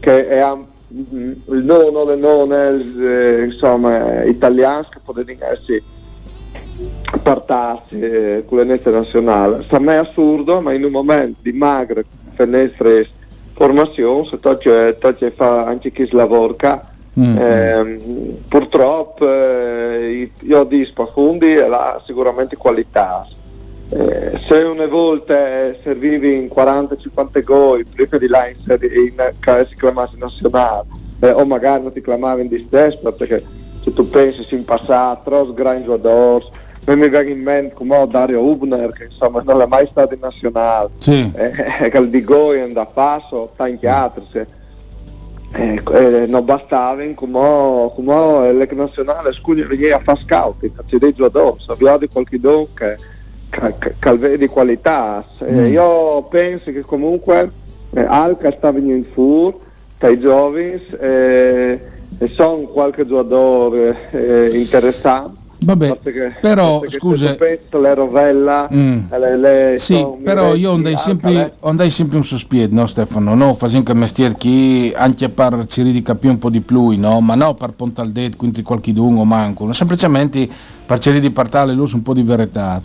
che 0.00 0.28
è 0.28 0.44
mm, 0.52 1.32
il 1.48 1.64
nono 1.64 2.04
le 2.04 2.16
none 2.16 2.68
eh, 2.98 3.44
insomma 3.44 4.24
italiani 4.24 4.86
che 4.90 4.98
potrebbero 5.04 5.52
essere 5.52 5.82
partarsi 7.22 7.98
eh, 7.98 8.44
con 8.46 8.58
l'Eneste 8.58 8.90
nazionale. 8.90 9.62
Sta 9.64 9.78
me 9.78 9.94
è 9.94 9.98
assurdo, 9.98 10.60
ma 10.60 10.72
in 10.72 10.84
un 10.84 10.90
momento 10.90 11.38
di 11.42 11.52
magre 11.52 12.04
finestre 12.34 13.08
formazione, 13.54 14.26
se 14.28 14.38
tocca, 14.38 14.94
fa 15.34 15.64
anche 15.64 15.90
chi 15.90 16.08
lavora, 16.10 16.80
mm. 17.18 17.36
eh, 17.38 18.38
purtroppo 18.48 19.26
eh, 19.26 20.30
io 20.40 20.64
dispo 20.64 21.06
quindi 21.06 21.56
ha 21.56 22.00
sicuramente 22.04 22.56
qualità. 22.56 23.26
Eh, 23.90 24.40
se 24.48 24.54
una 24.54 24.86
volta 24.86 25.74
servivi 25.82 26.34
in 26.34 26.50
40-50 26.52 27.44
gol 27.44 27.84
prima 27.86 28.16
di 28.18 28.28
là 28.28 28.48
in, 28.48 28.56
in 28.66 29.66
si 29.68 29.74
chiamasse 29.74 30.16
nazionale 30.16 30.86
eh, 31.20 31.30
o 31.30 31.44
magari 31.44 31.82
non 31.82 31.92
ti 31.92 32.02
chiamavi 32.02 32.42
in 32.42 32.48
distesto 32.48 33.12
perché 33.12 33.44
se 33.82 33.92
tu 33.92 34.08
pensi 34.08 34.54
in 34.54 34.64
passato, 34.64 35.20
tros 35.24 35.52
gran 35.52 35.84
giocatori 35.84 36.46
non 36.86 36.98
mi 36.98 37.08
viene 37.08 37.30
in 37.30 37.40
mente 37.40 37.74
come 37.74 38.06
Dario 38.08 38.42
Hubner 38.42 38.92
che 38.92 39.04
insomma 39.04 39.42
non 39.42 39.60
è 39.60 39.66
mai 39.66 39.86
stato 39.90 40.14
in 40.14 40.20
nazionale. 40.20 40.90
Sì. 40.98 41.30
eh, 41.34 41.88
che 41.90 41.98
il 41.98 42.08
di 42.08 42.22
Goyen 42.22 42.72
da 42.72 42.84
passo 42.84 43.52
tanti 43.56 43.86
altri 43.86 44.24
se, 44.30 44.46
eh, 45.52 45.80
eh, 45.92 46.26
non 46.26 46.44
bastava 46.44 47.02
come, 47.14 47.90
come 47.94 48.52
le 48.52 48.68
nazionali 48.72 49.32
scusi 49.32 49.62
a 49.90 50.00
fare 50.00 50.20
scouting 50.20 50.84
c'è 50.86 50.96
dei 50.98 51.14
giocatori 51.14 51.60
se 51.60 51.98
di 51.98 52.08
qualche 52.08 52.40
don 52.40 52.66
che, 52.74 52.96
che, 53.50 53.94
che 53.98 54.12
vede 54.16 54.48
qualità 54.48 55.24
mm. 55.42 55.66
io 55.66 56.22
penso 56.28 56.72
che 56.72 56.82
comunque 56.82 57.50
eh, 57.94 58.00
Alca 58.00 58.52
sta 58.56 58.72
venendo 58.72 59.06
fuori 59.12 59.56
dai 59.98 60.18
giovani 60.18 60.82
eh, 61.00 61.80
e 62.18 62.28
sono 62.34 62.62
qualche 62.62 63.06
giocatore 63.06 64.10
eh, 64.10 64.58
interessante 64.58 65.42
Vabbè, 65.64 65.98
che, 66.02 66.34
però 66.40 66.82
scusa, 66.86 67.36
le 67.38 67.94
rovella, 67.94 68.68
mm. 68.72 69.12
le, 69.18 69.36
le 69.36 69.78
sì, 69.78 70.04
però 70.22 70.54
io 70.54 70.72
andai 70.72 70.96
sempre, 70.96 71.54
andai 71.60 71.90
sempre 71.90 72.18
un 72.18 72.24
sospiedo, 72.24 72.74
no 72.74 72.86
Stefano, 72.86 73.34
no, 73.34 73.54
facendo 73.54 73.90
il 73.90 73.98
mestiere 73.98 74.36
chi 74.36 74.92
anche 74.94 75.28
per 75.30 75.66
ci 75.66 75.82
di 75.82 76.02
capire 76.02 76.32
un 76.32 76.38
po' 76.38 76.50
di 76.50 76.60
più, 76.60 76.96
no, 76.98 77.20
ma 77.20 77.34
no 77.34 77.54
per 77.54 77.72
dedo, 78.12 78.36
quindi 78.36 78.62
qualche 78.62 78.92
dungo 78.92 79.24
manco, 79.24 79.72
semplicemente 79.72 80.48
per 80.84 80.98
cercare 80.98 81.20
di 81.24 81.30
partare 81.30 81.72
un 81.96 82.02
po' 82.02 82.12
di 82.12 82.22
verità. 82.22 82.82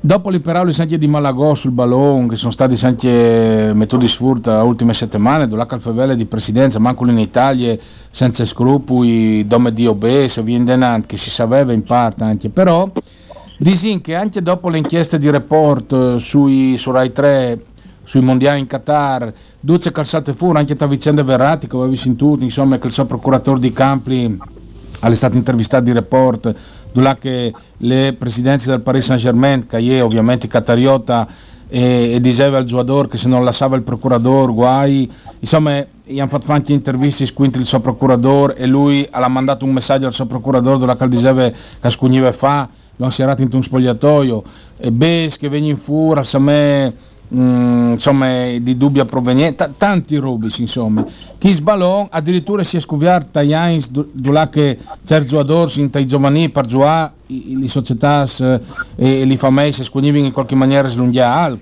Dopo 0.00 0.30
le 0.30 0.38
parole 0.38 0.72
anche 0.78 0.96
di 0.96 1.08
Malagò 1.08 1.56
sul 1.56 1.72
ballon, 1.72 2.28
che 2.28 2.36
sono 2.36 2.52
stati 2.52 2.78
anche 2.84 3.72
metodi 3.74 4.06
sfurta 4.06 4.58
le 4.58 4.62
ultime 4.62 4.94
settimane, 4.94 5.48
dove 5.48 5.60
la 5.60 5.66
di 6.14 6.24
presidenza, 6.24 6.78
manco 6.78 7.04
in 7.04 7.18
Italia, 7.18 7.76
senza 8.08 8.44
scrupoli, 8.44 9.44
dome 9.48 9.72
di 9.72 9.88
obese, 9.88 10.44
via 10.44 10.56
in 10.56 11.02
che 11.04 11.16
si 11.16 11.30
sapeva 11.30 11.72
in 11.72 11.82
parte 11.82 12.22
anche, 12.22 12.48
però 12.48 12.88
disin 13.58 14.00
che 14.00 14.14
anche 14.14 14.40
dopo 14.40 14.68
le 14.68 14.78
inchieste 14.78 15.18
di 15.18 15.28
report 15.30 15.92
eh, 15.92 16.18
sui, 16.20 16.76
su 16.76 16.92
Rai 16.92 17.12
3 17.12 17.64
sui 18.04 18.20
mondiali 18.20 18.60
in 18.60 18.68
Qatar, 18.68 19.32
duce 19.58 19.90
calzate 19.90 20.32
fuori 20.32 20.58
anche 20.58 20.76
da 20.76 20.86
vicende 20.86 21.24
Verratti 21.24 21.66
che 21.66 21.76
avevi 21.76 21.96
sentito, 21.96 22.38
insomma 22.40 22.78
che 22.78 22.86
il 22.86 22.92
suo 22.92 23.04
procuratore 23.04 23.58
di 23.58 23.72
Campli 23.72 24.38
è 25.00 25.14
stato 25.14 25.36
intervistato 25.36 25.84
di 25.84 25.92
report 25.92 26.54
che 27.18 27.52
le 27.78 28.14
presidenze 28.18 28.70
del 28.70 28.80
Paris 28.80 29.04
Saint 29.04 29.20
Germain, 29.20 29.66
che 29.66 29.78
è 29.78 30.02
ovviamente 30.02 30.48
catariota 30.48 31.26
e, 31.68 32.14
e 32.14 32.20
diceva 32.20 32.58
al 32.58 32.64
giocatore 32.64 33.08
che 33.08 33.18
se 33.18 33.28
non 33.28 33.44
lasciava 33.44 33.76
il 33.76 33.82
procuratore 33.82 34.52
guai, 34.52 35.10
insomma 35.38 35.84
gli 36.04 36.18
hanno 36.18 36.30
fatto 36.30 36.50
anche 36.52 36.72
interviste 36.72 37.26
squinti 37.26 37.58
il 37.58 37.66
suo 37.66 37.80
procuratore 37.80 38.56
e 38.56 38.66
lui 38.66 39.06
ha 39.10 39.28
mandato 39.28 39.64
un 39.64 39.72
messaggio 39.72 40.06
al 40.06 40.12
suo 40.12 40.26
procuratore 40.26 40.78
dove 40.78 40.96
diceva 41.08 41.52
che 42.30 42.32
fa, 42.32 42.68
lo 42.96 43.04
hanno 43.04 43.12
serato 43.12 43.42
in 43.42 43.48
un 43.52 43.62
spogliatoio. 43.62 44.42
E 44.78 44.90
Bes 44.90 45.36
che 45.36 45.48
viene 45.48 45.68
in 45.68 45.76
furia, 45.76 46.22
a 46.30 46.38
me 46.38 46.94
Mm, 47.34 47.90
insomma 47.92 48.56
di 48.58 48.76
dubbia 48.78 49.04
provenienza, 49.04 49.70
tanti 49.76 50.16
rubis 50.16 50.58
insomma. 50.58 51.04
Chi 51.36 51.52
sbalon 51.52 52.06
addirittura 52.10 52.62
si 52.62 52.78
è 52.78 52.80
scoviato 52.80 53.26
Tajans 53.32 53.90
durante 53.90 54.78
certi 55.04 55.28
giocatori 55.28 55.80
in 55.80 55.90
tai 55.90 56.06
giovani 56.06 56.48
per 56.48 56.64
giocare 56.64 57.12
le 57.26 57.68
società 57.68 58.26
eh, 58.40 58.60
e 58.96 59.24
le 59.26 59.36
famiglie 59.36 59.72
si 59.72 59.84
sconivano 59.84 60.24
in 60.24 60.32
qualche 60.32 60.54
maniera 60.54 60.88
slunghiare 60.88 61.58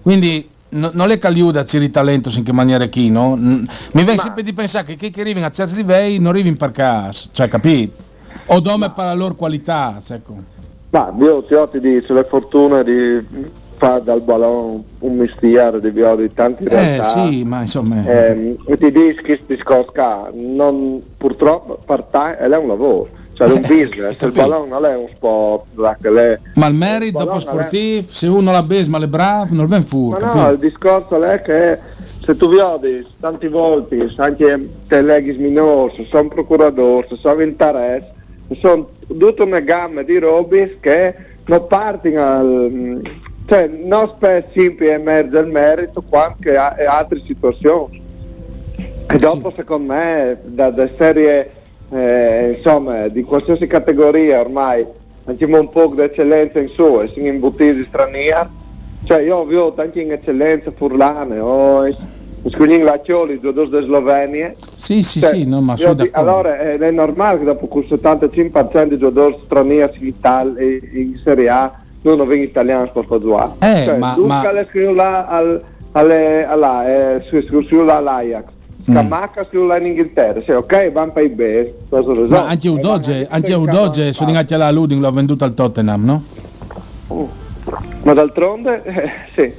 quindi 0.00 0.48
no, 0.70 0.90
non 0.94 1.10
è 1.10 1.18
caliuda 1.18 1.64
c'è 1.64 1.90
talento 1.90 2.30
in 2.34 2.42
che 2.42 2.52
maniera 2.52 2.86
chi 2.86 3.10
no? 3.10 3.36
mi 3.36 3.66
viene 3.92 4.16
sempre 4.16 4.42
di 4.42 4.54
pensare 4.54 4.86
che 4.86 4.96
chi 4.96 5.10
che 5.10 5.20
arrivano 5.20 5.46
a 5.46 5.50
certi 5.50 5.76
livelli 5.76 6.18
non 6.18 6.32
arrivano 6.32 6.56
per 6.56 6.70
caso 6.70 7.28
cioè 7.32 7.48
capito 7.48 8.02
o 8.46 8.60
dome 8.60 8.90
per 8.90 9.04
la 9.04 9.12
loro 9.12 9.34
qualità 9.34 10.00
ecco. 10.08 10.34
ma 10.90 11.12
io 11.18 11.44
ti 11.70 11.80
dico 11.80 12.14
le 12.14 12.24
fortune 12.24 12.84
di 12.84 13.62
fa 13.76 13.98
dal 13.98 14.20
ballon 14.20 14.82
un 15.00 15.16
mestiere 15.16 15.80
di 15.80 15.90
di 15.90 16.32
tanti 16.32 16.64
eh, 16.64 16.68
realtà. 16.68 17.02
sì, 17.12 17.44
ma 17.44 17.60
insomma... 17.60 18.04
Eh, 18.06 18.56
e 18.66 18.76
ti 18.76 18.90
dici 18.90 19.22
che 19.22 19.40
discorso 19.46 20.30
non, 20.32 21.02
purtroppo 21.16 21.78
part-time 21.84 22.38
è 22.38 22.56
un 22.56 22.68
lavoro, 22.68 23.08
cioè 23.34 23.48
è 23.48 23.52
un 23.52 23.60
business, 23.60 24.20
il 24.20 24.32
ballon 24.32 24.68
non 24.68 24.84
è 24.84 24.96
un 24.96 25.08
sport. 25.14 25.64
È, 26.00 26.38
ma 26.54 26.66
il 26.66 26.74
merito 26.74 27.18
dopo 27.18 27.38
sportivo, 27.38 28.00
è... 28.00 28.04
se 28.04 28.26
uno 28.26 28.52
l'ha 28.52 28.62
beso 28.62 28.90
ma 28.90 28.98
è 28.98 29.06
bravo, 29.06 29.54
non 29.54 29.66
viene 29.66 29.84
fuori. 29.84 30.22
Ma 30.22 30.32
no, 30.32 30.50
il 30.50 30.58
discorso 30.58 31.22
è 31.22 31.42
che 31.42 31.78
se 32.24 32.36
tu 32.36 32.48
vedi 32.48 33.06
tanti 33.20 33.48
volte, 33.48 34.08
anche 34.16 34.68
te 34.88 35.02
leghi 35.02 35.32
minori, 35.32 35.94
se 35.96 36.06
sono 36.10 36.28
procuratore, 36.28 37.06
se 37.08 37.16
sono 37.16 37.42
interesse, 37.42 38.12
sono 38.60 38.88
tutta 39.06 39.42
una 39.42 39.60
gamma 39.60 40.02
di 40.02 40.18
robe 40.18 40.78
che 40.80 41.14
non 41.46 41.66
partono 41.66 42.22
al 42.22 43.02
cioè, 43.46 43.66
non 43.66 44.10
spesso 44.16 44.48
sempre 44.54 44.92
emerge 44.92 45.38
il 45.38 45.46
merito 45.46 46.02
quanto 46.08 46.48
in 46.48 46.56
altre 46.56 47.20
situazioni. 47.26 48.02
E 49.06 49.16
dopo, 49.18 49.50
sì. 49.50 49.56
secondo 49.56 49.92
me, 49.92 50.38
da, 50.44 50.70
da 50.70 50.88
serie 50.96 51.50
eh, 51.90 52.54
insomma, 52.56 53.08
di 53.08 53.22
qualsiasi 53.22 53.66
categoria 53.66 54.40
ormai 54.40 54.84
abbiamo 55.26 55.60
un 55.60 55.68
po' 55.68 55.92
di 55.94 56.00
eccellenza 56.00 56.58
in 56.58 56.68
su, 56.68 57.00
e 57.02 57.10
siamo 57.12 57.28
imbuttiti 57.28 57.84
stranieri. 57.88 58.62
Cioè, 59.04 59.20
io 59.20 59.36
ho 59.36 59.44
visto 59.44 59.74
anche 59.76 60.00
in 60.00 60.12
eccellenza 60.12 60.70
furlane 60.70 61.38
o 61.38 61.86
Scuglin 62.50 62.84
Laccioli, 62.84 63.40
giocatori 63.40 63.80
di 63.80 63.86
Slovenia. 63.86 64.52
Sì, 64.74 65.02
sì, 65.02 65.20
cioè, 65.20 65.30
sì, 65.34 65.44
no, 65.44 65.60
ma 65.60 65.76
sono 65.76 65.94
di, 65.94 66.08
Allora 66.12 66.58
è, 66.58 66.78
è, 66.78 66.90
normale 66.90 67.40
che 67.40 67.44
dopo 67.44 67.66
quel 67.66 67.84
75% 67.86 68.84
di 68.84 68.98
giocatori 68.98 69.38
stranieri 69.44 69.98
in, 70.00 70.06
Italia, 70.06 70.62
in 70.62 71.20
Serie 71.22 71.48
A 71.50 71.83
non 72.04 72.18
lo 72.18 72.26
vengo 72.26 72.44
italiano 72.44 72.90
giocare. 72.92 73.52
Eh, 73.60 73.84
cioè, 73.86 73.96
ma, 73.96 74.14
ma... 74.18 74.52
le 74.52 74.66
scrivo 74.68 74.92
là 74.92 75.26
al, 75.26 75.62
alle, 75.92 76.44
alla, 76.46 77.16
eh, 77.16 77.22
scrivo 77.28 77.82
là 77.82 77.96
all'Ajax. 77.96 78.52
Scamacca 78.86 79.48
mm. 79.54 79.66
là 79.66 79.78
in 79.78 79.86
Inghilterra. 79.86 80.42
Sì, 80.42 80.50
ok, 80.50 80.92
vanno 80.92 81.12
per 81.12 81.24
i 81.24 81.28
best. 81.30 81.72
Ma 82.28 82.46
anche 82.46 82.68
Udoge, 82.68 83.26
anche 83.28 83.54
Udoge 83.54 84.12
sono 84.12 84.28
ingati 84.28 84.52
alla 84.52 84.70
Luding, 84.70 85.00
l'ho 85.00 85.10
venduto 85.10 85.44
al 85.44 85.54
Tottenham, 85.54 86.04
no? 86.04 86.22
Uh. 87.08 87.28
Ma 88.02 88.12
d'altronde, 88.12 88.82
eh, 88.84 89.10
sì. 89.32 89.52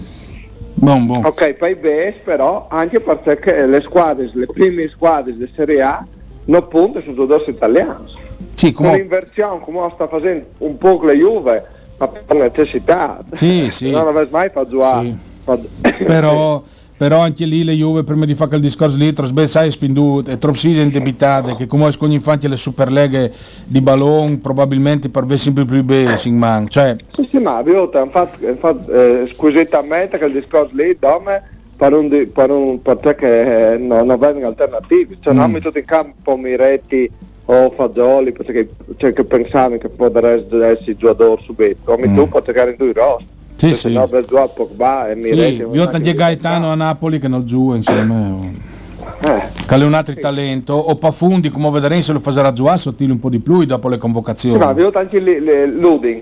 Bon, 0.75 1.07
bon. 1.07 1.25
Ok, 1.25 1.53
per 1.53 1.71
i 1.71 1.75
best, 1.75 2.19
però 2.19 2.67
anche 2.69 2.99
perché 2.99 3.65
le 3.65 3.81
squadre, 3.81 4.29
le 4.31 4.45
prime 4.45 4.87
squadre 4.89 5.35
di 5.35 5.51
Serie 5.55 5.81
A 5.81 6.05
non 6.45 6.67
puntano 6.67 7.03
su 7.03 7.15
giocatori 7.15 7.49
italiani. 7.49 8.23
Sì, 8.53 8.71
come... 8.71 8.89
Un'inversione 8.89 9.61
come 9.61 9.89
sta 9.95 10.07
facendo 10.07 10.45
un 10.59 10.77
po' 10.77 11.01
le 11.03 11.15
Juve 11.15 11.73
ma 11.97 12.07
per 12.07 12.35
necessità. 12.35 13.19
Sì, 13.31 13.69
sì. 13.69 13.91
non 13.91 14.07
avessi 14.07 14.31
mai 14.31 14.49
fatto 14.49 14.69
giocare. 14.69 15.05
Sì. 15.05 15.33
Però, 16.05 16.63
però, 16.97 17.19
anche 17.19 17.45
lì 17.45 17.63
le 17.63 17.73
Juve 17.73 18.03
prima 18.03 18.25
di 18.25 18.33
fare 18.33 18.55
il 18.55 18.63
discorso 18.63 18.97
lì 18.97 19.13
troppo 19.13 19.45
sai 19.45 19.69
spinduto 19.69 20.31
e 20.31 20.39
troppo 20.39 20.57
si 20.57 20.79
indebitate 20.79 21.53
che 21.53 21.67
come 21.67 21.95
con 21.97 22.09
gli 22.09 22.13
infanti 22.13 22.47
le 22.47 22.55
superleghe 22.55 23.31
di 23.63 23.79
ballon 23.79 24.39
probabilmente 24.39 25.09
per 25.09 25.25
me 25.25 25.37
sempre 25.37 25.65
più 25.65 25.83
bene 25.83 26.17
man. 26.31 26.67
cioè 26.67 26.95
sì, 27.11 27.27
sì 27.29 27.37
ma 27.37 27.61
io 27.63 27.91
infatti, 27.93 28.45
infatti 28.45 28.89
eh, 28.91 29.29
scusetamente 29.33 30.17
che 30.17 30.25
il 30.25 30.33
discorso 30.33 30.75
lì 30.75 30.97
dove 30.99 31.43
per 31.75 31.93
un, 31.93 32.31
per 32.33 32.49
un 32.49 32.81
perché 32.81 33.73
eh, 33.73 33.77
non 33.77 34.09
avevano 34.09 34.47
alternativi 34.47 35.17
cioè 35.19 35.33
mm. 35.33 35.37
non 35.37 35.51
metto 35.51 35.71
in 35.75 35.85
campo 35.85 36.35
Miretti 36.37 37.11
o 37.45 37.71
fagioli 37.75 38.31
perché 38.31 38.69
cioè, 38.97 39.13
che 39.13 39.23
pensavi 39.23 39.77
che 39.77 39.89
potrebbe 39.89 40.67
essere 40.67 40.95
giocatore 40.97 41.41
subito 41.43 41.77
come 41.83 42.07
mm. 42.07 42.15
tu 42.15 42.27
puoi 42.27 42.41
giocare 42.43 42.71
in 42.71 42.77
due 42.77 42.93
roster 42.93 43.27
Sì, 43.53 43.73
sì. 43.73 43.93
No, 43.93 44.07
per 44.07 44.25
giù 44.25 44.35
a 44.35 44.47
Pogba 44.47 45.09
e 45.09 45.15
mi 45.15 45.23
Sì, 45.23 45.65
vi 45.69 45.79
ho 45.79 45.87
tanti 45.87 46.13
Gaetano 46.13 46.71
a 46.71 46.75
Napoli 46.75 47.19
che 47.19 47.27
non 47.27 47.45
giù 47.45 47.73
insieme. 47.73 48.73
Eh. 49.21 49.41
Che 49.65 49.75
è 49.75 49.83
un 49.83 49.93
altro 49.93 50.13
sì. 50.13 50.19
talento, 50.19 50.73
o 50.73 50.95
Pafundi, 50.95 51.49
come 51.49 51.69
vedremo 51.69 52.01
se 52.01 52.13
lo 52.13 52.19
farà 52.19 52.51
giocare 52.51 52.77
sottile 52.77 53.11
un 53.11 53.19
po' 53.19 53.29
di 53.29 53.39
più 53.39 53.63
dopo 53.63 53.87
le 53.87 53.97
convocazioni. 53.97 54.57
No, 54.57 54.73
vi 54.73 54.83
ho 54.83 54.91
anche 54.93 55.19
Luding, 55.19 56.21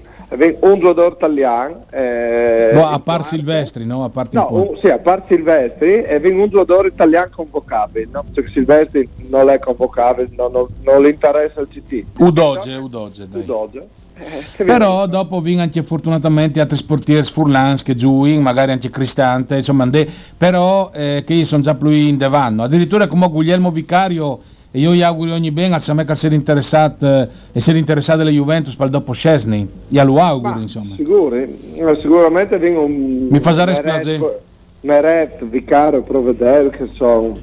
un 0.62 0.80
giocatore 0.80 1.16
italiano. 1.16 1.86
Eh, 1.92 2.72
no, 2.74 2.88
a 2.88 3.00
part 3.00 3.24
Silvestri, 3.24 3.86
no? 3.86 4.04
A 4.04 4.10
parte 4.10 4.38
no, 4.38 4.48
un, 4.52 4.78
sì, 4.82 4.88
a 4.88 4.98
parte 4.98 5.36
Silvestri, 5.36 6.04
e 6.04 6.22
un 6.24 6.50
giocatore 6.50 6.90
italiano 6.90 7.30
convocabile, 7.34 8.08
no? 8.12 8.24
Perché 8.34 8.52
Silvestri 8.52 9.08
non 9.30 9.50
è 9.50 9.60
convocabile, 9.60 10.30
non, 10.36 10.52
non, 10.52 10.68
non 10.84 11.02
le 11.02 11.10
interessa 11.10 11.62
il 11.62 11.68
CT. 11.68 12.20
Udoge, 12.20 12.76
Udoge, 12.76 13.28
dai. 13.28 13.42
Udoge. 13.42 13.88
Eh, 14.16 14.64
Però 14.64 15.08
dopo 15.08 15.42
vincono 15.42 15.64
anche 15.64 15.84
fortunatamente 15.84 16.60
altri 16.60 16.78
sportieri 16.78 17.26
furlans 17.26 17.82
che 17.82 17.96
giuin, 17.96 18.42
magari 18.42 18.72
anche 18.72 18.90
Cristante, 18.90 19.56
insomma, 19.56 19.88
de, 19.88 20.08
però 20.38 20.92
eh, 20.94 21.24
che 21.26 21.46
sono 21.46 21.62
già 21.62 21.74
più 21.74 21.90
in 21.90 22.18
devanno. 22.18 22.64
Addirittura 22.64 23.08
come 23.08 23.28
Guglielmo 23.30 23.72
Vicario, 23.72 24.40
e 24.76 24.80
io 24.80 24.92
gli 24.96 25.04
auguro 25.04 25.34
ogni 25.34 25.52
bene, 25.52 25.76
al 25.76 25.82
Samek 25.82 26.10
essere 26.10 26.34
interessato 26.34 27.06
eh, 27.06 27.28
essere 27.52 27.78
interessato 27.78 28.22
alle 28.22 28.32
Juventus 28.32 28.76
per 28.76 28.90
dopo 28.90 29.14
Scesni, 29.14 29.70
io 29.88 30.04
lo 30.04 30.20
auguro, 30.20 30.60
insomma. 30.60 30.96
Sicuri, 30.96 31.76
sicuramente 32.02 32.58
vengono 32.58 32.86
un... 32.88 33.28
Mi 33.30 33.40
fa 33.40 33.64
respirare. 33.66 34.42
Meret, 34.82 35.44
Vicario, 35.46 36.02
Provedel, 36.02 36.72
che 36.72 36.90
sono 36.96 37.38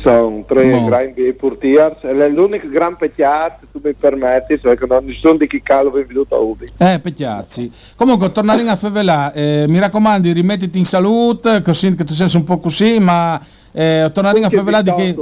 sono 0.00 0.44
tre 0.46 0.66
no. 0.66 0.84
grandi 0.86 1.32
portiers 1.32 2.00
è 2.02 2.28
l'unico 2.28 2.68
gran 2.68 2.96
peccato 2.96 3.66
tu 3.72 3.80
mi 3.82 3.94
permetti 3.94 4.60
cioè 4.60 4.76
che 4.76 4.86
non 4.86 5.04
sono 5.20 5.38
di 5.38 5.46
chi 5.46 5.62
calo 5.62 5.90
venuto 5.90 6.34
a 6.36 6.38
Ubi 6.38 6.66
eh 6.76 7.00
pecchiazzi 7.00 7.72
comunque 7.96 8.30
tornare 8.30 8.62
a 8.68 8.76
Fevelà 8.76 9.32
eh, 9.32 9.64
mi 9.66 9.78
raccomando 9.78 10.32
rimettiti 10.32 10.78
in 10.78 10.84
salute 10.84 11.62
così 11.62 11.94
che 11.94 12.04
tu 12.04 12.12
sei 12.12 12.30
un 12.34 12.44
po' 12.44 12.58
così 12.58 12.98
ma 12.98 13.40
eh, 13.72 14.10
tornare 14.12 14.40
a 14.40 14.50
favelare 14.50 14.94
che 14.94 15.16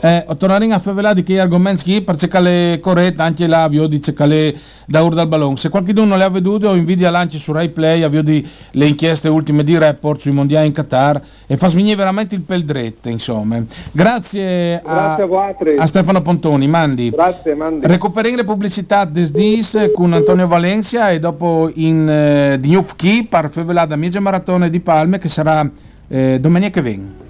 eh, 0.00 0.26
tornare 0.38 0.72
a 0.72 0.78
favelare 0.78 1.22
che 1.22 1.40
argomenti 1.40 2.00
per 2.00 2.16
cercare 2.16 2.78
corretta 2.80 3.24
anche 3.24 3.46
l'avio 3.46 3.86
di 3.86 4.00
cercare 4.00 4.54
da 4.86 5.02
ur 5.02 5.14
dal 5.14 5.26
ballon 5.26 5.56
se 5.56 5.68
qualcuno 5.68 6.04
non 6.04 6.18
le 6.18 6.24
ha 6.24 6.28
vedute 6.28 6.66
o 6.66 6.74
invidia 6.74 7.10
lanci 7.10 7.38
su 7.38 7.52
Rai 7.52 7.70
Play 7.70 8.02
avvio 8.02 8.22
di 8.22 8.46
le 8.72 8.86
inchieste 8.86 9.28
ultime 9.28 9.64
di 9.64 9.76
report 9.76 10.20
sui 10.20 10.32
mondiali 10.32 10.66
in 10.66 10.72
Qatar 10.72 11.20
e 11.46 11.56
fa 11.56 11.68
svenire 11.68 11.96
veramente 11.96 12.34
il 12.34 12.42
pel 12.42 12.64
dretto 12.64 13.08
insomma. 13.08 13.62
Grazie, 13.92 14.80
grazie 14.84 15.24
a, 15.24 15.82
a, 15.82 15.86
Stefano 15.86 16.22
Pontoni 16.22 16.66
Mandi. 16.66 17.10
Grazie 17.10 17.54
Mandi. 17.54 17.86
Recuperare 17.86 18.36
le 18.36 18.44
pubblicità 18.44 19.04
des 19.04 19.32
dis 19.32 19.90
con 19.94 20.12
Antonio 20.12 20.46
Valencia 20.46 21.10
e 21.10 21.18
dopo 21.18 21.70
in 21.74 22.08
eh, 22.08 22.56
di 22.60 22.70
New 22.70 22.84
Key 22.94 23.24
per 23.24 23.50
favelare 23.50 23.88
da 23.88 23.96
Miege 23.96 24.20
Maratone 24.20 24.70
di 24.70 24.80
Palme 24.80 25.18
che 25.18 25.28
sarà 25.28 25.68
eh, 26.08 26.38
domenica 26.40 26.80
che 26.80 26.82
viene 26.82 27.25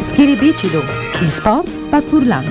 Schiribicido, 0.00 0.82
il 1.20 1.30
sport 1.30 1.64
par 1.90 2.02
Furlan. 2.02 2.44